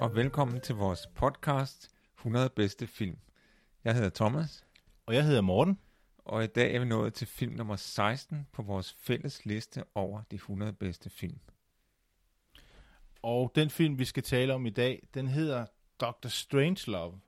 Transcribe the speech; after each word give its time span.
Og 0.00 0.14
velkommen 0.14 0.60
til 0.60 0.74
vores 0.74 1.06
podcast 1.06 1.90
100 2.16 2.50
bedste 2.50 2.86
film. 2.86 3.18
Jeg 3.84 3.94
hedder 3.94 4.10
Thomas, 4.10 4.64
Og 5.06 5.14
jeg 5.14 5.24
hedder 5.24 5.40
Morten. 5.40 5.78
og 6.18 6.44
i 6.44 6.46
dag 6.46 6.74
er 6.74 6.78
vi 6.78 6.84
nået 6.84 7.14
til 7.14 7.26
film 7.26 7.52
nummer 7.52 7.76
16 7.76 8.46
på 8.52 8.62
vores 8.62 8.92
fælles 8.92 9.46
liste 9.46 9.84
over 9.94 10.22
de 10.30 10.36
100 10.36 10.72
bedste 10.72 11.10
film. 11.10 11.38
Og 13.22 13.52
den 13.54 13.70
film, 13.70 13.98
vi 13.98 14.04
skal 14.04 14.22
tale 14.22 14.54
om 14.54 14.66
i 14.66 14.70
dag, 14.70 15.08
den 15.14 15.28
hedder 15.28 15.66
Dr. 16.00 16.28
Strangelove. 16.28 17.20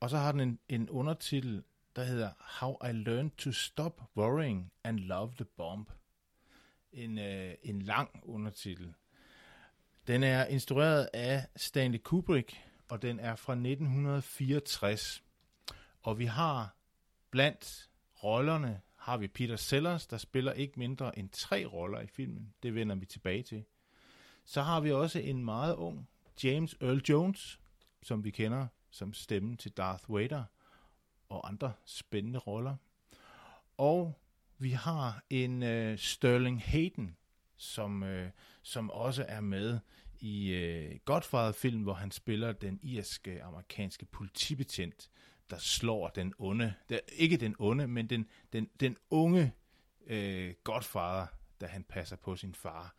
Og 0.00 0.10
så 0.10 0.16
har 0.16 0.32
den 0.32 0.40
en, 0.40 0.58
en 0.68 0.90
undertitel, 0.90 1.62
der 1.96 2.04
hedder 2.04 2.30
How 2.60 2.76
I 2.90 2.92
Learned 2.92 3.30
to 3.30 3.52
Stop 3.52 4.02
Worrying 4.16 4.72
and 4.84 4.98
Love 4.98 5.32
the 5.36 5.44
Bomb. 5.44 5.90
En, 6.92 7.18
øh, 7.18 7.54
en 7.62 7.82
lang 7.82 8.20
undertitel. 8.22 8.94
Den 10.06 10.22
er 10.22 10.46
instrueret 10.46 11.08
af 11.12 11.46
Stanley 11.56 11.98
Kubrick, 11.98 12.60
og 12.88 13.02
den 13.02 13.20
er 13.20 13.36
fra 13.36 13.52
1964. 13.52 15.22
Og 16.02 16.18
vi 16.18 16.24
har 16.24 16.76
blandt 17.30 17.90
rollerne, 18.24 18.80
har 18.96 19.16
vi 19.16 19.28
Peter 19.28 19.56
Sellers, 19.56 20.06
der 20.06 20.16
spiller 20.16 20.52
ikke 20.52 20.78
mindre 20.78 21.18
end 21.18 21.28
tre 21.30 21.64
roller 21.64 22.00
i 22.00 22.06
filmen. 22.06 22.54
Det 22.62 22.74
vender 22.74 22.96
vi 22.96 23.06
tilbage 23.06 23.42
til. 23.42 23.64
Så 24.44 24.62
har 24.62 24.80
vi 24.80 24.92
også 24.92 25.18
en 25.18 25.44
meget 25.44 25.74
ung 25.74 26.08
James 26.44 26.76
Earl 26.80 27.02
Jones, 27.08 27.60
som 28.02 28.24
vi 28.24 28.30
kender 28.30 28.66
som 28.90 29.14
stemmen 29.14 29.56
til 29.56 29.72
Darth 29.72 30.14
Vader, 30.14 30.44
og 31.28 31.48
andre 31.48 31.72
spændende 31.84 32.38
roller. 32.38 32.76
Og 33.76 34.22
vi 34.58 34.70
har 34.70 35.24
en 35.30 35.62
øh, 35.62 35.98
Sterling 35.98 36.62
Hayden, 36.62 37.16
som, 37.62 38.02
øh, 38.02 38.30
som 38.62 38.90
også 38.90 39.24
er 39.28 39.40
med 39.40 39.78
i 40.20 40.52
øh, 40.52 40.98
Godfather-film, 41.04 41.82
hvor 41.82 41.94
han 41.94 42.10
spiller 42.10 42.52
den 42.52 42.80
irske 42.82 43.42
amerikanske 43.42 44.06
politibetjent, 44.06 45.10
der 45.50 45.58
slår 45.58 46.08
den 46.08 46.34
onde, 46.38 46.74
der, 46.88 46.98
ikke 47.12 47.36
den 47.36 47.56
onde, 47.58 47.88
men 47.88 48.06
den, 48.06 48.26
den, 48.52 48.68
den 48.80 48.96
unge 49.10 49.52
øh, 50.06 50.54
Godfather, 50.64 51.26
da 51.60 51.66
han 51.66 51.84
passer 51.84 52.16
på 52.16 52.36
sin 52.36 52.54
far 52.54 52.94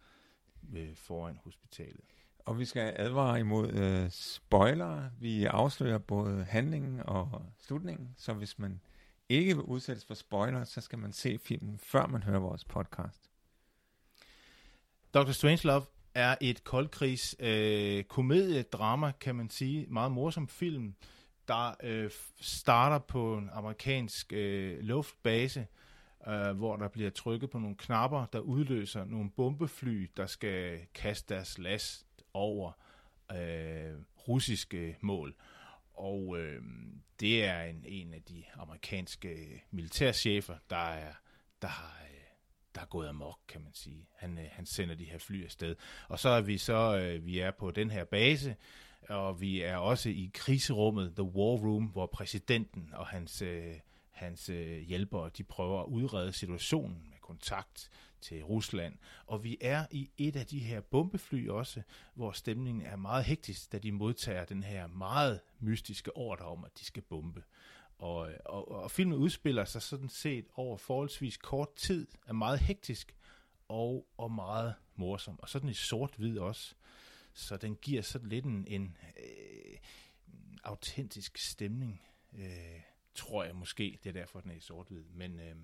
øh, 0.73 0.95
foran 0.95 1.39
hospitalet. 1.43 2.01
Og 2.39 2.59
vi 2.59 2.65
skal 2.65 2.93
advare 2.97 3.39
imod 3.39 3.71
øh, 3.71 4.09
spoilere. 4.09 5.11
Vi 5.19 5.45
afslører 5.45 5.97
både 5.97 6.43
handlingen 6.43 6.99
og 6.99 7.45
slutningen, 7.59 8.13
så 8.17 8.33
hvis 8.33 8.59
man 8.59 8.81
ikke 9.29 9.55
vil 9.55 9.63
udsættes 9.63 10.05
for 10.05 10.13
spoiler, 10.13 10.63
så 10.63 10.81
skal 10.81 10.99
man 10.99 11.13
se 11.13 11.37
filmen, 11.37 11.77
før 11.77 12.07
man 12.07 12.23
hører 12.23 12.39
vores 12.39 12.65
podcast. 12.65 13.32
Dr. 15.13 15.31
Strangelove 15.31 15.85
er 16.13 16.35
et 16.41 16.63
koldkrigs 16.63 17.35
øh, 17.39 18.03
komediedrama, 18.03 19.11
kan 19.19 19.35
man 19.35 19.49
sige. 19.49 19.85
Meget 19.89 20.11
morsom 20.11 20.47
film, 20.47 20.95
der 21.47 21.75
øh, 21.83 22.11
starter 22.41 22.99
på 22.99 23.37
en 23.37 23.49
amerikansk 23.53 24.33
øh, 24.33 24.79
luftbase, 24.79 25.67
øh, 26.27 26.51
hvor 26.51 26.75
der 26.75 26.87
bliver 26.87 27.09
trykket 27.09 27.49
på 27.49 27.59
nogle 27.59 27.75
knapper, 27.75 28.25
der 28.25 28.39
udløser 28.39 29.05
nogle 29.05 29.31
bombefly, 29.31 30.11
der 30.17 30.25
skal 30.25 30.79
kaste 30.93 31.33
deres 31.33 31.57
last 31.57 32.05
over 32.33 32.71
øh, 33.31 33.93
russiske 34.27 34.97
mål. 35.01 35.35
Og 35.93 36.39
øh, 36.39 36.61
det 37.19 37.45
er 37.45 37.63
en, 37.63 37.83
en 37.87 38.13
af 38.13 38.21
de 38.21 38.43
amerikanske 38.53 39.29
øh, 39.29 39.59
militærchefer, 39.71 40.55
der 40.69 40.89
er 40.89 41.13
der 41.61 41.67
har 41.67 42.01
øh, 42.03 42.12
er 42.83 42.87
gået 42.87 43.07
amok, 43.07 43.39
kan 43.47 43.61
man 43.61 43.73
sige. 43.73 44.07
Han, 44.15 44.37
øh, 44.37 44.45
han 44.51 44.65
sender 44.65 44.95
de 44.95 45.03
her 45.05 45.17
fly 45.17 45.43
afsted. 45.43 45.75
Og 46.07 46.19
så 46.19 46.29
er 46.29 46.41
vi 46.41 46.57
så 46.57 46.97
øh, 46.97 47.25
vi 47.25 47.39
er 47.39 47.51
på 47.51 47.71
den 47.71 47.91
her 47.91 48.03
base, 48.03 48.55
og 49.09 49.41
vi 49.41 49.61
er 49.61 49.77
også 49.77 50.09
i 50.09 50.31
kriserummet, 50.33 51.13
The 51.15 51.23
War 51.23 51.57
Room, 51.57 51.83
hvor 51.85 52.05
præsidenten 52.05 52.89
og 52.93 53.07
hans, 53.07 53.41
øh, 53.41 53.73
hans 54.11 54.49
øh, 54.49 54.77
hjælpere, 54.79 55.29
de 55.37 55.43
prøver 55.43 55.81
at 55.81 55.87
udrede 55.87 56.33
situationen 56.33 57.07
med 57.09 57.17
kontakt 57.21 57.89
til 58.21 58.43
Rusland. 58.43 58.97
Og 59.25 59.43
vi 59.43 59.57
er 59.61 59.85
i 59.91 60.09
et 60.17 60.35
af 60.35 60.45
de 60.45 60.59
her 60.59 60.81
bombefly 60.81 61.49
også, 61.49 61.81
hvor 62.13 62.31
stemningen 62.31 62.85
er 62.85 62.95
meget 62.95 63.25
hektisk, 63.25 63.71
da 63.71 63.77
de 63.77 63.91
modtager 63.91 64.45
den 64.45 64.63
her 64.63 64.87
meget 64.87 65.39
mystiske 65.59 66.17
ordre 66.17 66.45
om, 66.45 66.63
at 66.63 66.79
de 66.79 66.85
skal 66.85 67.03
bombe. 67.03 67.43
Og, 68.03 68.31
og, 68.45 68.71
og 68.71 68.91
filmen 68.91 69.17
udspiller 69.17 69.65
sig 69.65 69.81
sådan 69.81 70.09
set 70.09 70.45
over 70.53 70.77
forholdsvis 70.77 71.37
kort 71.37 71.75
tid, 71.75 72.07
er 72.27 72.33
meget 72.33 72.59
hektisk 72.59 73.15
og, 73.67 74.07
og 74.17 74.31
meget 74.31 74.75
morsom. 74.95 75.39
Og 75.39 75.49
sådan 75.49 75.69
i 75.69 75.73
sort-hvid 75.73 76.39
også. 76.39 76.75
Så 77.33 77.57
den 77.57 77.75
giver 77.75 78.01
sådan 78.01 78.29
lidt 78.29 78.45
en, 78.45 78.65
en 78.67 78.97
øh, 79.17 79.77
autentisk 80.63 81.37
stemning, 81.37 82.01
øh, 82.33 82.81
tror 83.15 83.43
jeg 83.43 83.55
måske. 83.55 83.99
Det 84.03 84.09
er 84.09 84.13
derfor, 84.13 84.39
den 84.41 84.51
er 84.51 84.55
i 84.55 84.59
sort-hvid. 84.59 85.03
Men, 85.03 85.39
øh, 85.39 85.55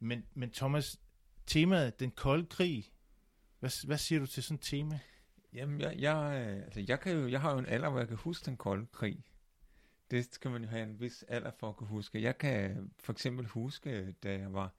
men, 0.00 0.26
men 0.34 0.50
Thomas, 0.50 1.00
temaet, 1.46 2.00
den 2.00 2.10
kolde 2.10 2.46
krig, 2.46 2.92
hvad, 3.58 3.86
hvad 3.86 3.98
siger 3.98 4.18
du 4.18 4.26
til 4.26 4.42
sådan 4.42 4.54
et 4.54 4.60
tema? 4.60 5.00
Jamen, 5.52 5.80
jeg, 5.80 5.96
jeg, 5.98 6.46
øh, 6.46 6.64
altså, 6.64 6.84
jeg, 6.88 7.00
kan 7.00 7.12
jo, 7.12 7.28
jeg 7.28 7.40
har 7.40 7.52
jo 7.52 7.58
en 7.58 7.66
alder, 7.66 7.90
hvor 7.90 7.98
jeg 7.98 8.08
kan 8.08 8.16
huske 8.16 8.46
den 8.46 8.56
kolde 8.56 8.86
krig. 8.86 9.24
Det 10.10 10.34
skal 10.34 10.50
man 10.50 10.62
jo 10.62 10.68
have 10.68 10.82
en 10.82 11.00
vis 11.00 11.24
alder 11.28 11.50
for 11.50 11.68
at 11.68 11.76
kunne 11.76 11.88
huske. 11.88 12.22
Jeg 12.22 12.38
kan 12.38 12.90
for 13.00 13.12
eksempel 13.12 13.46
huske, 13.46 14.12
da 14.12 14.38
jeg 14.38 14.52
var 14.52 14.72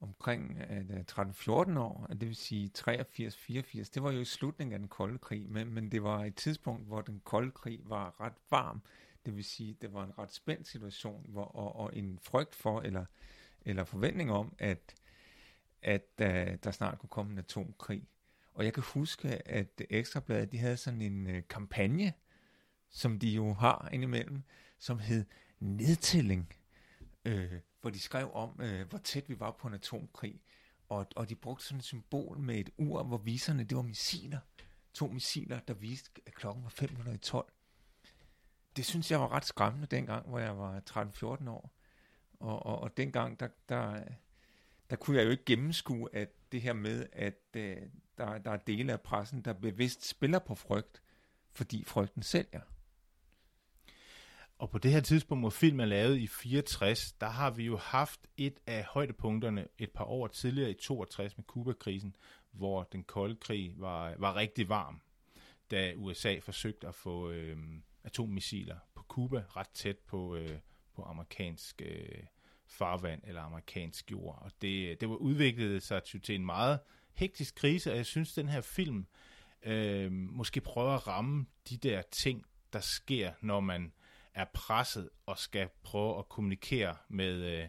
omkring 0.00 0.62
øh, 0.70 1.04
13-14 1.10 1.78
år, 1.78 2.06
det 2.10 2.28
vil 2.28 2.36
sige 2.36 2.70
83-84, 2.78 3.90
det 3.94 4.02
var 4.02 4.12
jo 4.12 4.20
i 4.20 4.24
slutningen 4.24 4.72
af 4.72 4.78
den 4.78 4.88
kolde 4.88 5.18
krig, 5.18 5.50
men, 5.50 5.74
men 5.74 5.92
det 5.92 6.02
var 6.02 6.24
et 6.24 6.34
tidspunkt, 6.34 6.86
hvor 6.86 7.00
den 7.00 7.20
kolde 7.24 7.50
krig 7.50 7.80
var 7.84 8.20
ret 8.20 8.32
varm. 8.50 8.82
Det 9.26 9.36
vil 9.36 9.44
sige, 9.44 9.76
det 9.80 9.92
var 9.92 10.04
en 10.04 10.18
ret 10.18 10.32
spændt 10.32 10.68
situation, 10.68 11.26
hvor, 11.28 11.44
og, 11.44 11.76
og 11.76 11.96
en 11.96 12.18
frygt 12.22 12.54
for, 12.54 12.80
eller, 12.80 13.04
eller 13.62 13.84
forventning 13.84 14.32
om, 14.32 14.54
at, 14.58 14.94
at 15.82 16.06
uh, 16.20 16.26
der 16.64 16.70
snart 16.70 16.98
kunne 16.98 17.08
komme 17.08 17.32
en 17.32 17.38
atomkrig. 17.38 18.08
Og 18.54 18.64
jeg 18.64 18.74
kan 18.74 18.82
huske, 18.94 19.48
at 19.48 19.82
Ekstrabladet, 19.90 20.52
de 20.52 20.58
havde 20.58 20.76
sådan 20.76 21.02
en 21.02 21.26
uh, 21.26 21.42
kampagne, 21.48 22.12
som 22.90 23.18
de 23.18 23.28
jo 23.28 23.52
har 23.52 23.88
indimellem, 23.92 24.42
som 24.78 24.98
hed 24.98 25.24
Nedtælling, 25.60 26.54
øh, 27.24 27.52
hvor 27.80 27.90
de 27.90 28.00
skrev 28.00 28.30
om, 28.34 28.60
øh, 28.60 28.88
hvor 28.88 28.98
tæt 28.98 29.28
vi 29.28 29.40
var 29.40 29.50
på 29.50 29.68
en 29.68 29.74
atomkrig. 29.74 30.42
Og, 30.88 31.06
og 31.16 31.28
de 31.28 31.34
brugte 31.34 31.64
sådan 31.64 31.78
et 31.78 31.84
symbol 31.84 32.38
med 32.38 32.54
et 32.54 32.70
ur, 32.78 33.02
hvor 33.02 33.18
viserne, 33.18 33.64
det 33.64 33.76
var 33.76 33.82
missiler. 33.82 34.38
To 34.94 35.06
missiler, 35.08 35.60
der 35.60 35.74
viste, 35.74 36.10
at 36.26 36.34
klokken 36.34 36.64
var 36.64 36.70
512. 36.70 37.52
Det 38.76 38.84
synes 38.84 39.10
jeg 39.10 39.20
var 39.20 39.32
ret 39.32 39.44
skræmmende 39.44 39.86
dengang, 39.86 40.28
hvor 40.28 40.38
jeg 40.38 40.58
var 40.58 40.82
13-14 40.90 41.50
år. 41.50 41.72
Og, 42.40 42.66
og, 42.66 42.78
og 42.78 42.96
dengang, 42.96 43.40
der, 43.40 43.48
der, 43.68 44.04
der 44.90 44.96
kunne 44.96 45.16
jeg 45.16 45.24
jo 45.24 45.30
ikke 45.30 45.44
gennemskue, 45.44 46.08
at 46.14 46.28
det 46.52 46.62
her 46.62 46.72
med, 46.72 47.06
at 47.12 47.38
øh, 47.56 47.76
der, 48.18 48.38
der 48.38 48.50
er 48.50 48.56
dele 48.56 48.92
af 48.92 49.00
pressen, 49.00 49.42
der 49.42 49.52
bevidst 49.52 50.08
spiller 50.08 50.38
på 50.38 50.54
frygt, 50.54 51.02
fordi 51.50 51.84
frygten 51.84 52.22
sælger. 52.22 52.60
Og 54.58 54.70
på 54.70 54.78
det 54.78 54.92
her 54.92 55.00
tidspunkt, 55.00 55.42
hvor 55.42 55.50
filmen 55.50 55.80
er 55.80 55.84
lavet 55.84 56.18
i 56.18 56.26
64, 56.26 57.12
der 57.12 57.26
har 57.26 57.50
vi 57.50 57.64
jo 57.64 57.76
haft 57.76 58.20
et 58.36 58.58
af 58.66 58.84
højdepunkterne 58.84 59.66
et 59.78 59.90
par 59.90 60.04
år 60.04 60.26
tidligere 60.26 60.70
i 60.70 60.74
62 60.74 61.36
med 61.36 61.44
Kuba-krisen, 61.44 62.16
hvor 62.52 62.82
den 62.82 63.04
kolde 63.04 63.36
krig 63.36 63.74
var, 63.76 64.14
var 64.18 64.36
rigtig 64.36 64.68
varm, 64.68 65.00
da 65.70 65.92
USA 65.96 66.38
forsøgte 66.38 66.88
at 66.88 66.94
få 66.94 67.30
øh, 67.30 67.56
atommissiler 68.04 68.76
på 68.94 69.02
Kuba 69.02 69.44
ret 69.56 69.68
tæt 69.68 69.98
på, 69.98 70.36
øh, 70.36 70.58
på 70.94 71.02
amerikansk 71.02 71.82
øh, 71.84 72.22
farvand 72.66 73.22
eller 73.26 73.42
amerikansk 73.42 74.10
jord. 74.10 74.38
Og 74.42 74.52
det, 74.62 75.00
det 75.00 75.08
var 75.08 75.16
udviklet 75.16 75.82
sig 75.82 76.02
til 76.02 76.34
en 76.34 76.46
meget 76.46 76.78
hektisk 77.14 77.54
krise, 77.54 77.90
og 77.90 77.96
jeg 77.96 78.06
synes, 78.06 78.34
den 78.34 78.48
her 78.48 78.60
film 78.60 79.06
øh, 79.62 80.12
måske 80.12 80.60
prøver 80.60 80.90
at 80.90 81.06
ramme 81.06 81.46
de 81.70 81.76
der 81.76 82.02
ting, 82.02 82.44
der 82.72 82.80
sker, 82.80 83.32
når 83.40 83.60
man 83.60 83.92
er 84.38 84.44
presset 84.44 85.10
og 85.26 85.38
skal 85.38 85.68
prøve 85.82 86.18
at 86.18 86.28
kommunikere 86.28 86.96
med 87.08 87.34
øh, 87.34 87.68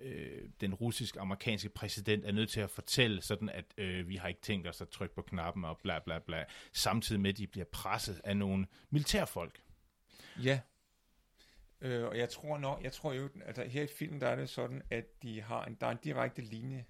øh, 0.00 0.48
den 0.60 0.74
russisk-amerikanske 0.74 1.68
præsident, 1.68 2.24
er 2.24 2.32
nødt 2.32 2.50
til 2.50 2.60
at 2.60 2.70
fortælle 2.70 3.22
sådan, 3.22 3.48
at 3.48 3.64
øh, 3.76 4.08
vi 4.08 4.16
har 4.16 4.28
ikke 4.28 4.40
tænkt 4.40 4.68
os 4.68 4.80
at 4.80 4.88
trykke 4.88 5.14
på 5.14 5.22
knappen 5.22 5.64
og 5.64 5.78
bla 5.78 5.98
bla 5.98 6.18
bla, 6.18 6.44
samtidig 6.72 7.20
med, 7.20 7.30
at 7.30 7.38
de 7.38 7.46
bliver 7.46 7.64
presset 7.64 8.20
af 8.24 8.36
nogle 8.36 8.66
militærfolk. 8.90 9.62
Ja. 10.42 10.60
Øh, 11.80 12.04
og 12.04 12.18
jeg 12.18 12.28
tror 12.28 12.58
nok, 12.58 12.82
jeg 12.82 12.92
tror 12.92 13.12
jo, 13.12 13.28
altså 13.44 13.64
her 13.64 13.82
i 13.82 13.88
filmen, 13.98 14.20
der 14.20 14.28
er 14.28 14.36
det 14.36 14.48
sådan, 14.50 14.82
at 14.90 15.22
de 15.22 15.40
har 15.40 15.64
en, 15.64 15.74
der 15.74 15.86
er 15.86 15.90
en 15.90 15.98
direkte 16.04 16.42
linje, 16.42 16.84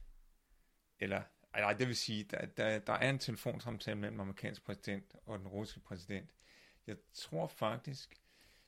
eller, 1.00 1.23
nej, 1.56 1.73
det 1.73 1.88
vil 1.88 1.96
sige, 1.96 2.25
der, 2.25 2.46
der, 2.46 2.78
der 2.78 2.93
er 2.93 3.11
en 3.11 3.19
telefonsamtale 3.19 3.99
mellem 3.99 4.14
den 4.14 4.20
amerikanske 4.20 4.64
præsident 4.64 5.14
og 5.26 5.38
den 5.38 5.49
russiske 5.49 5.81
præsident. 5.81 6.31
Jeg 6.87 6.96
tror 7.14 7.46
faktisk, 7.46 8.14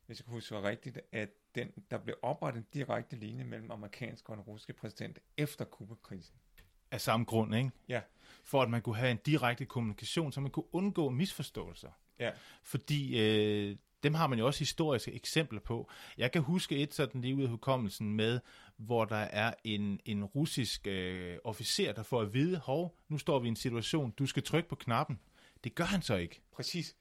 hvis 0.06 0.18
jeg 0.18 0.24
kan 0.24 0.34
huske 0.34 0.62
rigtigt, 0.62 1.00
at 1.12 1.28
den, 1.54 1.72
der 1.90 1.98
blev 1.98 2.16
oprettet 2.22 2.60
en 2.60 2.66
direkte 2.74 3.16
linje 3.16 3.44
mellem 3.44 3.70
amerikanske 3.70 4.30
og 4.30 4.36
den 4.36 4.44
russiske 4.44 4.72
præsident 4.72 5.18
efter 5.36 5.64
Kuba-krisen. 5.64 6.34
Af 6.90 7.00
samme 7.00 7.26
grund, 7.26 7.54
ikke? 7.54 7.70
Ja. 7.88 8.00
For 8.44 8.62
at 8.62 8.70
man 8.70 8.82
kunne 8.82 8.96
have 8.96 9.10
en 9.10 9.18
direkte 9.26 9.64
kommunikation, 9.64 10.32
så 10.32 10.40
man 10.40 10.50
kunne 10.50 10.74
undgå 10.74 11.10
misforståelser. 11.10 11.90
Ja. 12.18 12.30
Fordi 12.62 13.20
øh, 13.20 13.76
dem 14.02 14.14
har 14.14 14.26
man 14.26 14.38
jo 14.38 14.46
også 14.46 14.58
historiske 14.58 15.12
eksempler 15.12 15.60
på. 15.60 15.90
Jeg 16.18 16.32
kan 16.32 16.42
huske 16.42 16.76
et 16.76 16.94
sådan 16.94 17.20
lige 17.20 17.34
ud 17.36 17.42
af 17.42 17.48
hukommelsen 17.48 18.12
med, 18.12 18.40
hvor 18.76 19.04
der 19.04 19.16
er 19.16 19.54
en, 19.64 20.00
en 20.04 20.24
russisk 20.24 20.86
øh, 20.86 21.38
officer, 21.44 21.92
der 21.92 22.02
får 22.02 22.20
at 22.20 22.34
vide, 22.34 22.58
hov, 22.58 22.96
nu 23.08 23.18
står 23.18 23.38
vi 23.38 23.46
i 23.46 23.48
en 23.48 23.56
situation, 23.56 24.10
du 24.10 24.26
skal 24.26 24.42
trykke 24.42 24.68
på 24.68 24.76
knappen. 24.76 25.20
Det 25.64 25.74
gør 25.74 25.84
han 25.84 26.02
så 26.02 26.16
ikke. 26.16 26.40
Præcis. 26.52 26.96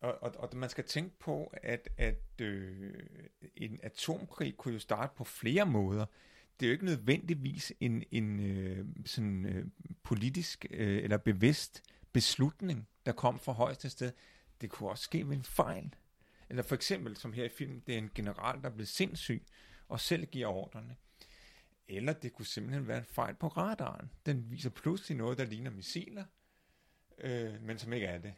Og, 0.00 0.22
og, 0.22 0.34
og 0.38 0.56
man 0.56 0.68
skal 0.68 0.84
tænke 0.84 1.18
på, 1.18 1.52
at, 1.62 1.88
at 1.96 2.40
øh, 2.40 2.94
en 3.56 3.80
atomkrig 3.82 4.56
kunne 4.56 4.74
jo 4.74 4.80
starte 4.80 5.12
på 5.16 5.24
flere 5.24 5.66
måder. 5.66 6.06
Det 6.60 6.66
er 6.66 6.70
jo 6.70 6.72
ikke 6.72 6.84
nødvendigvis 6.84 7.72
en, 7.80 8.04
en 8.10 8.40
øh, 8.40 8.86
sådan, 9.06 9.46
øh, 9.46 9.66
politisk 10.02 10.66
øh, 10.70 11.04
eller 11.04 11.16
bevidst 11.16 11.82
beslutning, 12.12 12.88
der 13.06 13.12
kom 13.12 13.38
fra 13.38 13.52
højeste 13.52 13.90
sted. 13.90 14.12
Det 14.60 14.70
kunne 14.70 14.90
også 14.90 15.04
ske 15.04 15.28
ved 15.28 15.36
en 15.36 15.44
fejl. 15.44 15.94
Eller 16.50 16.62
for 16.62 16.74
eksempel, 16.74 17.16
som 17.16 17.32
her 17.32 17.44
i 17.44 17.48
filmen, 17.48 17.82
det 17.86 17.94
er 17.94 17.98
en 17.98 18.10
general, 18.14 18.62
der 18.62 18.68
er 18.68 18.74
blevet 18.74 18.88
sindssyg 18.88 19.42
og 19.88 20.00
selv 20.00 20.26
giver 20.26 20.46
ordrene. 20.46 20.96
Eller 21.88 22.12
det 22.12 22.32
kunne 22.32 22.46
simpelthen 22.46 22.88
være 22.88 22.98
en 22.98 23.04
fejl 23.04 23.34
på 23.34 23.48
radaren. 23.48 24.10
Den 24.26 24.50
viser 24.50 24.70
pludselig 24.70 25.18
noget, 25.18 25.38
der 25.38 25.44
ligner 25.44 25.70
missiler, 25.70 26.24
øh, 27.18 27.62
men 27.62 27.78
som 27.78 27.92
ikke 27.92 28.06
er 28.06 28.18
det. 28.18 28.34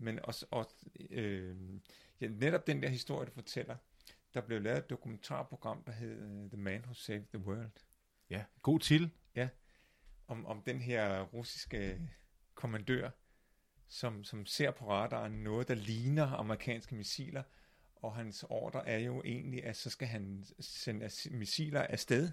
Men 0.00 0.18
også, 0.24 0.46
også 0.50 0.74
øh, 1.10 1.56
ja, 2.20 2.28
netop 2.28 2.66
den 2.66 2.82
der 2.82 2.88
historie, 2.88 3.26
du 3.26 3.32
fortæller, 3.32 3.76
der 4.34 4.40
blev 4.40 4.62
lavet 4.62 4.78
et 4.78 4.90
dokumentarprogram, 4.90 5.82
der 5.82 5.92
hed 5.92 6.22
uh, 6.22 6.50
The 6.50 6.56
Man 6.56 6.80
Who 6.80 6.94
Saved 6.94 7.26
the 7.34 7.38
World. 7.38 7.70
Ja, 8.30 8.44
god 8.62 8.80
til. 8.80 9.10
Ja, 9.34 9.48
om, 10.26 10.46
om 10.46 10.62
den 10.62 10.80
her 10.80 11.22
russiske 11.22 12.00
kommandør, 12.54 13.10
som, 13.88 14.24
som 14.24 14.46
ser 14.46 14.70
på 14.70 14.90
radaren 14.90 15.32
noget, 15.32 15.68
der 15.68 15.74
ligner 15.74 16.26
amerikanske 16.26 16.94
missiler, 16.94 17.42
og 17.96 18.14
hans 18.14 18.44
ordre 18.48 18.88
er 18.88 18.98
jo 18.98 19.22
egentlig, 19.24 19.64
at 19.64 19.76
så 19.76 19.90
skal 19.90 20.08
han 20.08 20.44
sende 20.60 21.10
missiler 21.30 21.82
afsted 21.82 22.30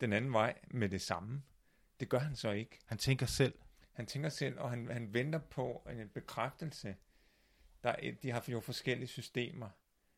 den 0.00 0.12
anden 0.12 0.32
vej 0.32 0.58
med 0.70 0.88
det 0.88 1.00
samme. 1.00 1.42
Det 2.00 2.08
gør 2.08 2.18
han 2.18 2.36
så 2.36 2.50
ikke. 2.50 2.78
Han 2.86 2.98
tænker 2.98 3.26
selv. 3.26 3.54
Han 3.96 4.06
tænker 4.06 4.28
selv, 4.28 4.58
og 4.58 4.70
han, 4.70 4.88
han 4.90 5.14
venter 5.14 5.38
på 5.38 5.88
en 5.90 6.08
bekræftelse. 6.08 6.96
Der 7.82 7.90
er, 7.90 8.12
de 8.22 8.30
har 8.30 8.44
jo 8.48 8.60
forskellige 8.60 9.08
systemer, 9.08 9.68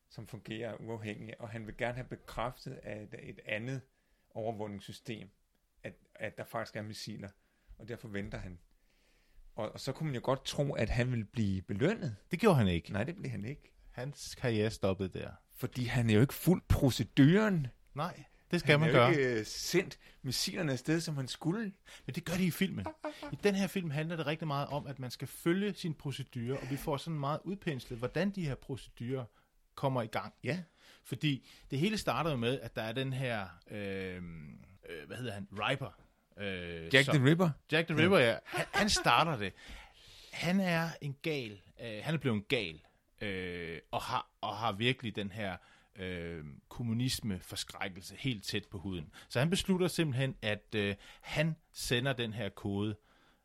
som 0.08 0.26
fungerer 0.26 0.74
uafhængigt, 0.74 1.38
og 1.38 1.48
han 1.48 1.66
vil 1.66 1.76
gerne 1.76 1.94
have 1.94 2.06
bekræftet 2.06 2.72
af 2.72 3.02
et, 3.02 3.14
et 3.22 3.40
andet 3.46 3.80
overvågningssystem, 4.30 5.30
at, 5.82 5.94
at 6.14 6.38
der 6.38 6.44
faktisk 6.44 6.76
er 6.76 6.82
missiler, 6.82 7.28
og 7.78 7.88
derfor 7.88 8.08
venter 8.08 8.38
han. 8.38 8.58
Og, 9.54 9.72
og 9.72 9.80
så 9.80 9.92
kunne 9.92 10.06
man 10.06 10.14
jo 10.14 10.20
godt 10.24 10.44
tro, 10.44 10.72
at 10.74 10.88
han 10.88 11.10
ville 11.10 11.24
blive 11.24 11.62
belønnet. 11.62 12.16
Det 12.30 12.40
gjorde 12.40 12.56
han 12.56 12.68
ikke. 12.68 12.92
Nej, 12.92 13.04
det 13.04 13.16
blev 13.16 13.30
han 13.30 13.44
ikke. 13.44 13.72
Hans 13.90 14.34
karriere 14.34 14.70
stoppede 14.70 15.18
der. 15.18 15.30
Fordi 15.52 15.84
han 15.84 16.10
er 16.10 16.14
jo 16.14 16.20
ikke 16.20 16.34
fuldt 16.34 16.68
proceduren. 16.68 17.66
Nej, 17.94 18.24
det 18.50 18.60
skal 18.60 18.70
han 18.70 18.80
man 18.80 18.92
gøre. 18.92 19.06
jo 19.06 19.10
ikke 19.18 19.38
øh, 19.40 19.46
sendt 19.46 19.98
missilerne 20.22 20.72
afsted, 20.72 21.00
som 21.00 21.16
han 21.16 21.28
skulle. 21.28 21.72
Men 22.06 22.14
det 22.14 22.24
gør 22.24 22.34
de 22.34 22.44
i 22.46 22.50
filmen. 22.50 22.86
I 23.32 23.36
den 23.44 23.54
her 23.54 23.66
film 23.66 23.90
handler 23.90 24.16
det 24.16 24.26
rigtig 24.26 24.46
meget 24.46 24.68
om, 24.68 24.86
at 24.86 24.98
man 24.98 25.10
skal 25.10 25.28
følge 25.28 25.74
sin 25.74 25.94
procedure, 25.94 26.58
og 26.58 26.70
vi 26.70 26.76
får 26.76 26.96
sådan 26.96 27.18
meget 27.20 27.40
udpenslet, 27.44 27.98
hvordan 27.98 28.30
de 28.30 28.44
her 28.46 28.54
procedurer 28.54 29.24
kommer 29.74 30.02
i 30.02 30.06
gang. 30.06 30.34
Ja. 30.44 30.58
Fordi 31.04 31.48
det 31.70 31.78
hele 31.78 31.98
starter 31.98 32.30
jo 32.30 32.36
med, 32.36 32.60
at 32.60 32.76
der 32.76 32.82
er 32.82 32.92
den 32.92 33.12
her, 33.12 33.46
øh, 33.70 34.16
øh, 34.16 35.06
hvad 35.06 35.16
hedder 35.16 35.32
han, 35.32 35.48
Riper. 35.52 35.90
Øh, 36.38 36.94
Jack 36.94 37.04
som- 37.06 37.16
the 37.16 37.24
Ripper. 37.26 37.50
Jack 37.72 37.88
the 37.88 37.96
Ripper, 38.02 38.18
ja. 38.18 38.36
Han, 38.44 38.66
han 38.74 38.88
starter 38.90 39.36
det. 39.36 39.52
Han 40.32 40.60
er 40.60 40.88
en 41.00 41.16
gal. 41.22 41.60
Øh, 41.82 42.00
han 42.02 42.14
er 42.14 42.18
blevet 42.18 42.36
en 42.36 42.44
gal. 42.48 42.80
Øh, 43.20 43.78
og, 43.90 44.02
har, 44.02 44.30
og 44.40 44.56
har 44.56 44.72
virkelig 44.72 45.16
den 45.16 45.30
her 45.32 45.56
øh, 45.98 46.44
kommunisme-forskrækkelse 46.68 48.14
helt 48.18 48.44
tæt 48.44 48.64
på 48.70 48.78
huden. 48.78 49.12
Så 49.28 49.38
han 49.38 49.50
beslutter 49.50 49.88
simpelthen, 49.88 50.36
at 50.42 50.74
øh, 50.74 50.94
han 51.20 51.56
sender 51.72 52.12
den 52.12 52.32
her 52.32 52.48
kode 52.48 52.96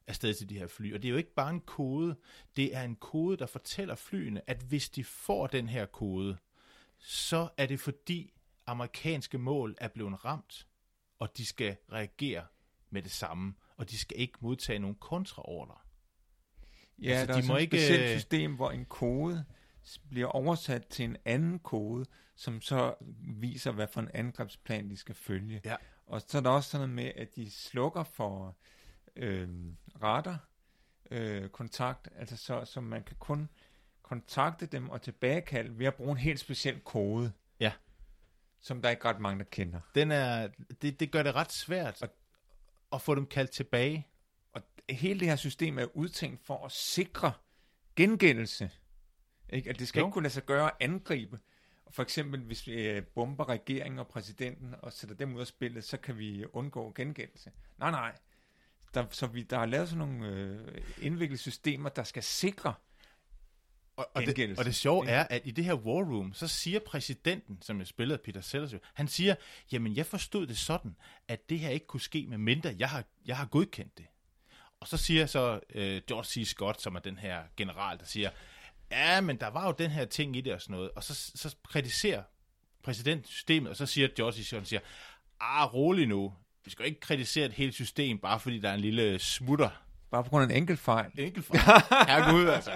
afsted 0.08 0.34
til 0.34 0.50
de 0.50 0.58
her 0.60 0.68
fly. 0.68 0.94
Og 0.94 1.02
det 1.02 1.08
er 1.08 1.12
jo 1.12 1.18
ikke 1.18 1.34
bare 1.34 1.50
en 1.50 1.62
kode, 1.62 2.16
det 2.56 2.76
er 2.76 2.84
en 2.84 2.96
kode, 2.96 3.38
der 3.38 3.46
fortæller 3.46 3.96
flyene, 3.96 4.50
at 4.50 4.58
hvis 4.58 4.90
de 4.90 5.04
får 5.04 5.48
den 5.48 5.70
her 5.70 5.86
kode, 5.86 6.38
så 7.00 7.50
er 7.58 7.66
det 7.66 7.80
fordi 7.80 8.34
amerikanske 8.66 9.38
mål 9.38 9.76
er 9.78 9.88
blevet 9.88 10.26
ramt, 10.26 10.68
og 11.20 11.38
de 11.38 11.46
skal 11.46 11.78
reagere 11.92 12.46
med 12.90 13.02
det 13.02 13.12
samme, 13.12 13.54
og 13.78 13.90
de 13.90 13.98
skal 13.98 14.20
ikke 14.20 14.34
modtage 14.42 14.80
nogen 14.80 14.96
kontraordre. 14.96 15.76
Ja, 17.02 17.10
Altså, 17.12 17.26
der 17.26 17.34
de 17.34 17.40
er 17.40 17.44
må 17.44 17.48
sådan 17.48 17.62
ikke- 17.62 17.78
et 17.78 17.84
specielt 17.84 18.20
system, 18.20 18.56
hvor 18.56 18.72
en 18.72 18.86
kode 18.86 19.46
bliver 20.09 20.27
oversat 20.27 20.88
til 20.88 21.06
en 21.06 21.18
anden 21.25 21.59
kode, 21.59 22.06
som 22.35 22.62
så 22.62 22.95
viser, 23.19 23.71
hvad 23.71 23.88
for 23.88 24.01
en 24.01 24.09
angrebsplan 24.13 24.89
de 24.89 24.97
skal 24.97 25.15
følge. 25.15 25.62
Ja. 25.65 25.75
Og 26.06 26.21
så 26.27 26.38
er 26.38 26.41
der 26.41 26.50
også 26.50 26.69
sådan 26.69 26.89
noget 26.89 26.95
med, 26.95 27.21
at 27.21 27.35
de 27.35 27.51
slukker 27.51 28.03
for 28.03 28.57
øh, 29.15 29.50
radar 30.03 30.47
øh, 31.12 31.50
kontakt, 31.50 32.09
altså 32.15 32.38
så, 32.38 32.65
så 32.65 32.81
man 32.81 33.04
kan 33.04 33.16
kun 33.19 33.49
kontakte 34.04 34.66
dem 34.66 34.90
og 34.90 35.02
tilbagekalde 35.02 35.80
ved 35.80 35.85
at 35.85 35.95
bruge 35.95 36.11
en 36.11 36.18
helt 36.18 36.40
speciel 36.40 36.80
kode. 36.80 37.31
Ja. 37.59 37.71
Som 38.61 38.81
der 38.81 38.90
er 38.90 38.92
ikke 38.92 39.06
ret 39.06 39.19
mange, 39.19 39.40
der 39.40 39.49
kender. 39.49 39.80
Den 39.95 40.11
er, 40.11 40.49
det, 40.81 40.99
det 40.99 41.11
gør 41.11 41.23
det 41.23 41.35
ret 41.35 41.52
svært 41.52 42.02
at, 42.02 42.09
at 42.94 43.02
få 43.02 43.16
dem 43.16 43.25
kaldt 43.25 43.52
tilbage. 43.52 44.07
Og 44.54 44.61
hele 44.90 45.19
det 45.19 45.28
her 45.28 45.35
system 45.35 45.80
er 45.80 45.85
udtænkt 45.94 46.45
for 46.45 46.66
at 46.66 46.71
sikre 46.71 47.33
gengældelse. 47.95 48.71
Ikke? 49.50 49.69
At 49.69 49.80
det 49.80 49.88
skal 49.88 50.00
Jo. 50.00 50.06
ikke 50.06 50.14
kunne 50.14 50.23
lade 50.23 50.33
sig 50.33 50.45
gøre 50.45 50.66
at 50.66 50.73
angribe. 50.80 51.40
For 51.92 52.04
eksempel, 52.04 52.40
hvis 52.40 52.68
vi 52.68 52.73
øh, 52.73 53.04
bomber 53.04 53.50
regeringen 53.50 54.00
og 54.00 54.07
præsidenten 54.07 54.76
og 54.81 54.94
sætter 54.94 55.16
dem 55.16 55.35
ud 55.35 55.42
af 55.42 55.47
spillet, 55.47 55.83
så 55.83 55.97
kan 55.97 56.18
vi 56.18 56.45
undgå 56.54 56.92
gengældelse. 56.95 57.52
Nej, 57.78 57.92
nej. 57.92 58.16
Der, 58.94 59.06
så 59.12 59.28
vi, 59.28 59.44
der 59.44 59.57
er 59.59 59.66
lavet 59.66 59.90
sådan 59.90 60.07
nogle 60.07 60.28
øh, 60.28 60.81
indviklede 61.02 61.42
systemer, 61.42 61.90
der 61.90 62.04
skal 62.04 62.23
sikre. 62.23 62.73
Og, 63.95 64.07
og, 64.14 64.21
det, 64.21 64.59
og 64.59 64.66
det 64.66 64.76
sjove 64.76 65.07
er, 65.07 65.23
at 65.30 65.42
i 65.45 65.52
det 65.52 65.66
her 65.66 65.73
war 65.73 66.04
room, 66.04 66.33
så 66.33 66.47
siger 66.47 66.80
præsidenten, 66.80 67.62
som 67.62 67.80
jeg 67.80 67.88
spillede 67.88 68.18
Peter 68.18 68.42
Sellers, 68.42 68.73
han 68.94 69.07
siger, 69.07 69.35
jamen 69.71 69.95
jeg 69.95 70.06
forstod 70.06 70.47
det 70.47 70.57
sådan, 70.57 70.95
at 71.28 71.50
det 71.50 71.59
her 71.59 71.69
ikke 71.69 71.88
kunne 71.88 72.02
ske, 72.02 72.26
med 72.30 72.38
mindre 72.38 72.76
jeg 72.80 72.90
har, 72.90 73.04
jeg 73.26 73.38
har 73.38 73.45
godkendt 73.45 73.97
det. 73.97 74.06
Og 74.80 74.88
så 74.88 74.97
siger 74.97 75.26
så 75.26 75.59
øh, 75.69 76.02
George 76.07 76.26
C. 76.26 76.47
Scott, 76.50 76.81
som 76.81 76.95
er 76.95 77.00
den 77.00 77.18
her 77.18 77.44
general, 77.57 78.00
der 78.00 78.06
siger, 78.06 78.30
ja, 78.94 79.21
men 79.21 79.38
der 79.40 79.47
var 79.47 79.66
jo 79.66 79.71
den 79.78 79.92
her 79.92 80.06
ting 80.06 80.38
i 80.38 80.42
det 80.42 80.54
og 80.54 80.62
sådan 80.62 80.76
noget. 80.76 80.92
Og 80.95 81.04
så, 81.04 81.31
så 81.35 81.56
kritiserer 81.69 82.23
præsidenten 82.83 83.26
systemet, 83.26 83.69
og 83.69 83.76
så 83.76 83.85
siger 83.85 84.07
George. 84.16 84.44
Scott, 84.44 84.68
siger, 84.68 84.80
ah, 85.42 85.73
rolig 85.73 86.07
nu, 86.07 86.33
vi 86.66 86.71
skal 86.71 86.83
jo 86.83 86.88
ikke 86.88 87.00
kritisere 87.00 87.45
et 87.45 87.54
helt 87.54 87.73
system, 87.73 88.19
bare 88.19 88.40
fordi 88.40 88.59
der 88.59 88.69
er 88.69 88.73
en 88.73 88.80
lille 88.80 89.19
smutter. 89.19 89.69
Bare 90.12 90.23
på 90.23 90.30
grund 90.30 90.44
af 90.44 90.50
en 90.50 90.56
enkelt 90.56 90.80
fejl. 90.80 91.12
Enkelt 91.18 91.45
for 91.45 91.54
Herregud, 92.07 92.47
altså. 92.47 92.71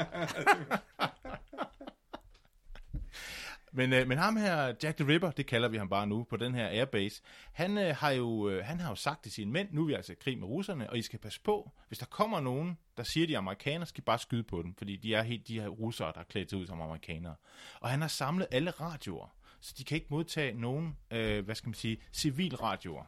Men, 3.78 3.94
øh, 3.94 4.08
men 4.08 4.18
ham 4.18 4.38
her, 4.38 4.74
Jack 4.84 4.98
the 4.98 5.08
Ripper, 5.08 5.32
det 5.32 5.46
kalder 5.46 5.70
vi 5.70 5.78
ham 5.78 5.90
bare 5.90 6.08
nu, 6.08 6.24
på 6.24 6.38
den 6.38 6.56
her 6.56 6.68
airbase, 6.68 7.22
han, 7.54 7.78
øh, 7.78 7.96
har, 7.96 8.12
jo, 8.12 8.50
øh, 8.50 8.66
han 8.66 8.80
har 8.80 8.90
jo 8.90 8.96
sagt 8.96 9.24
til 9.24 9.32
sine 9.32 9.52
mænd, 9.52 9.68
nu 9.72 9.82
er 9.82 9.88
vi 9.88 9.94
altså 9.94 10.12
i 10.12 10.16
krig 10.22 10.38
med 10.38 10.48
russerne, 10.48 10.90
og 10.90 10.98
I 10.98 11.02
skal 11.02 11.20
passe 11.20 11.42
på, 11.42 11.72
hvis 11.88 12.00
der 12.00 12.06
kommer 12.06 12.40
nogen, 12.40 12.78
der 12.98 13.04
siger, 13.04 13.28
de 13.28 13.38
amerikanere, 13.38 13.86
skal 13.86 14.02
I 14.02 14.06
bare 14.06 14.20
skyde 14.20 14.44
på 14.44 14.62
dem, 14.62 14.76
fordi 14.76 14.96
de 14.96 15.14
er 15.14 15.22
helt 15.22 15.48
de 15.48 15.60
her 15.60 15.68
russere, 15.68 16.12
der 16.14 16.20
er 16.20 16.24
klædt 16.24 16.54
ud 16.54 16.68
som 16.68 16.82
amerikanere. 16.82 17.36
Og 17.80 17.90
han 17.90 18.02
har 18.02 18.08
samlet 18.08 18.48
alle 18.52 18.72
radioer, 18.72 19.36
så 19.62 19.74
de 19.78 19.84
kan 19.84 19.96
ikke 19.96 20.08
modtage 20.10 20.54
nogen, 20.54 20.98
øh, 21.12 21.46
hvad 21.46 21.56
skal 21.56 21.68
man 21.68 21.74
sige, 21.74 21.98
civil 22.14 22.56
radioer. 22.56 23.06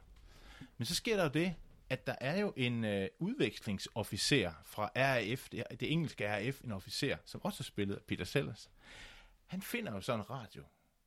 Men 0.78 0.86
så 0.86 0.96
sker 0.96 1.16
der 1.16 1.24
jo 1.24 1.30
det, 1.30 1.54
at 1.90 2.08
der 2.08 2.16
er 2.22 2.40
jo 2.40 2.54
en 2.58 2.86
øh, 2.86 3.08
udvekslingsofficer 3.20 4.52
fra 4.66 4.92
RAF, 4.96 5.50
det, 5.52 5.64
det 5.80 5.92
engelske 5.92 6.30
RAF, 6.30 6.62
en 6.64 6.72
officer, 6.72 7.18
som 7.26 7.42
også 7.44 7.62
er 7.62 7.64
spillet 7.64 7.96
af 7.96 8.02
Peter 8.08 8.26
Sellers. 8.26 8.70
Han 9.50 9.62
finder 9.62 9.92
jo 9.94 10.02
så 10.02 10.14
en 10.14 10.30
radio, 10.30 10.64